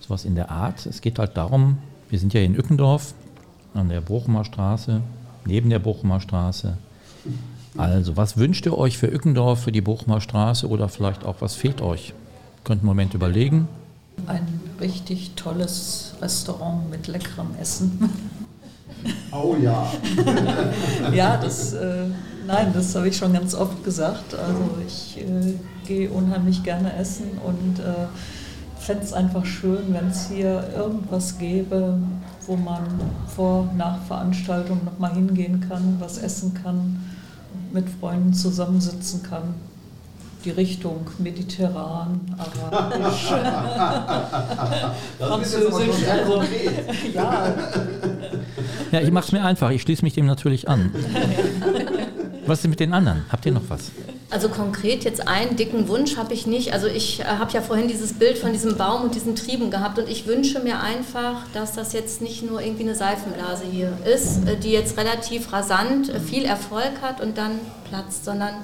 [0.00, 0.84] sowas in der Art.
[0.84, 1.78] Es geht halt darum,
[2.10, 3.14] wir sind ja in Ückendorf
[3.72, 5.00] an der Bochumer Straße,
[5.46, 6.76] neben der Bochumer Straße.
[7.76, 11.54] Also, was wünscht ihr euch für Ückendorf, für die Bochumer Straße oder vielleicht auch, was
[11.54, 12.12] fehlt euch?
[12.64, 13.68] Könnt einen Moment überlegen.
[14.26, 14.46] Ein
[14.80, 18.10] richtig tolles Restaurant mit leckerem Essen.
[19.32, 19.90] Oh ja.
[21.14, 22.04] Ja, das, äh,
[22.46, 24.34] nein, das habe ich schon ganz oft gesagt.
[24.34, 25.54] Also ich äh,
[25.86, 28.08] gehe unheimlich gerne essen und äh,
[28.80, 31.98] fände es einfach schön, wenn es hier irgendwas gäbe,
[32.46, 32.82] wo man
[33.34, 37.04] vor, nach Veranstaltung nochmal hingehen kann, was essen kann,
[37.72, 39.54] mit Freunden zusammensitzen kann.
[40.44, 43.30] Die Richtung mediterran, arabisch,
[45.18, 46.08] französisch.
[46.08, 46.42] Also,
[47.14, 47.54] ja,
[48.90, 50.90] Ja, ich mache es mir einfach, ich schließe mich dem natürlich an.
[52.46, 53.24] Was ist mit den anderen?
[53.30, 53.92] Habt ihr noch was?
[54.30, 56.72] Also konkret jetzt einen dicken Wunsch habe ich nicht.
[56.72, 59.98] Also ich äh, habe ja vorhin dieses Bild von diesem Baum und diesen Trieben gehabt
[59.98, 64.46] und ich wünsche mir einfach, dass das jetzt nicht nur irgendwie eine Seifenblase hier ist,
[64.46, 67.58] äh, die jetzt relativ rasant äh, viel Erfolg hat und dann
[67.88, 68.54] platzt, sondern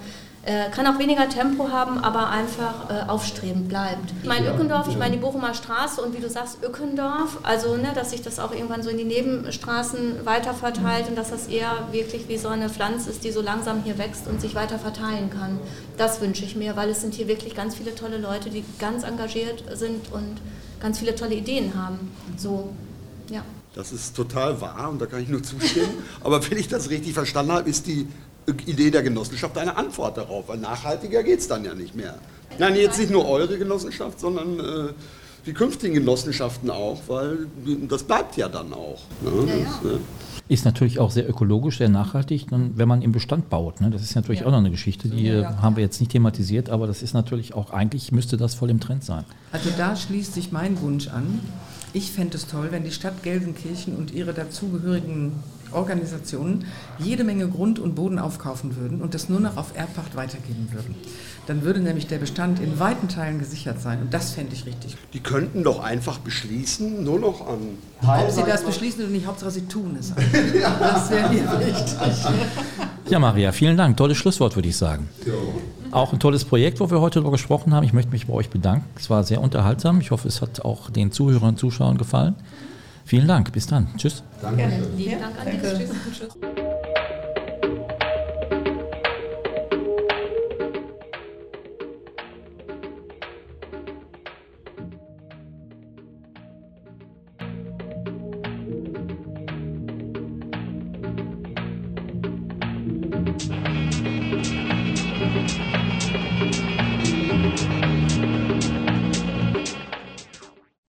[0.47, 4.15] äh, kann auch weniger Tempo haben, aber einfach äh, aufstrebend bleibt.
[4.23, 7.91] Ich meine Ückendorf, ich meine die Bochumer Straße und wie du sagst, Ückendorf, also ne,
[7.95, 11.89] dass sich das auch irgendwann so in die Nebenstraßen weiter verteilt und dass das eher
[11.91, 15.31] wirklich wie so eine Pflanze ist, die so langsam hier wächst und sich weiter verteilen
[15.31, 15.59] kann.
[15.97, 19.03] Das wünsche ich mir, weil es sind hier wirklich ganz viele tolle Leute, die ganz
[19.03, 20.37] engagiert sind und
[20.81, 22.13] ganz viele tolle Ideen haben.
[22.37, 22.73] So,
[23.31, 23.43] ja.
[23.75, 26.05] Das ist total wahr und da kann ich nur zustimmen.
[26.23, 28.07] Aber wenn ich das richtig verstanden habe, ist die
[28.67, 32.15] Idee der Genossenschaft eine Antwort darauf, weil nachhaltiger geht es dann ja nicht mehr.
[32.59, 34.93] Nein, jetzt nicht nur eure Genossenschaft, sondern äh,
[35.47, 37.47] die künftigen Genossenschaften auch, weil
[37.89, 39.01] das bleibt ja dann auch.
[39.23, 39.49] Ne?
[39.49, 39.65] Ja, ja.
[39.83, 39.99] Das, äh,
[40.49, 43.81] ist natürlich auch sehr ökologisch, sehr nachhaltig, wenn man im Bestand baut.
[43.81, 43.91] Ne?
[43.91, 44.47] Das ist natürlich ja.
[44.47, 47.55] auch noch eine Geschichte, die ja, haben wir jetzt nicht thematisiert, aber das ist natürlich
[47.55, 49.25] auch, eigentlich müsste das voll im Trend sein.
[49.51, 51.41] Also da schließt sich mein Wunsch an.
[51.93, 55.33] Ich fände es toll, wenn die Stadt Gelsenkirchen und ihre dazugehörigen
[55.77, 56.65] Organisationen
[56.99, 60.95] jede Menge Grund und Boden aufkaufen würden und das nur noch auf Erbpacht weitergeben würden.
[61.47, 64.97] Dann würde nämlich der Bestand in weiten Teilen gesichert sein und das fände ich richtig.
[65.13, 67.79] Die könnten doch einfach beschließen, nur noch an.
[68.03, 70.13] Ob sie das beschließen oder nicht, Hauptsache sie tun es.
[70.81, 71.97] das wäre mir wichtig.
[73.09, 73.97] Ja, Maria, vielen Dank.
[73.97, 75.09] Tolles Schlusswort, würde ich sagen.
[75.93, 77.85] Auch ein tolles Projekt, wo wir heute darüber gesprochen haben.
[77.85, 78.85] Ich möchte mich bei euch bedanken.
[78.97, 80.01] Es war sehr unterhaltsam.
[80.01, 82.35] Ich hoffe, es hat auch den Zuhörern und Zuschauern gefallen.
[83.07, 83.53] Vielen Dank.
[83.53, 83.87] Bis dann.
[83.97, 84.25] Tschüss.
[84.43, 84.69] Danke.
[84.97, 85.61] Lieben Dank an dich.
[85.63, 85.91] Tschüss.
[86.19, 86.37] Tschüss.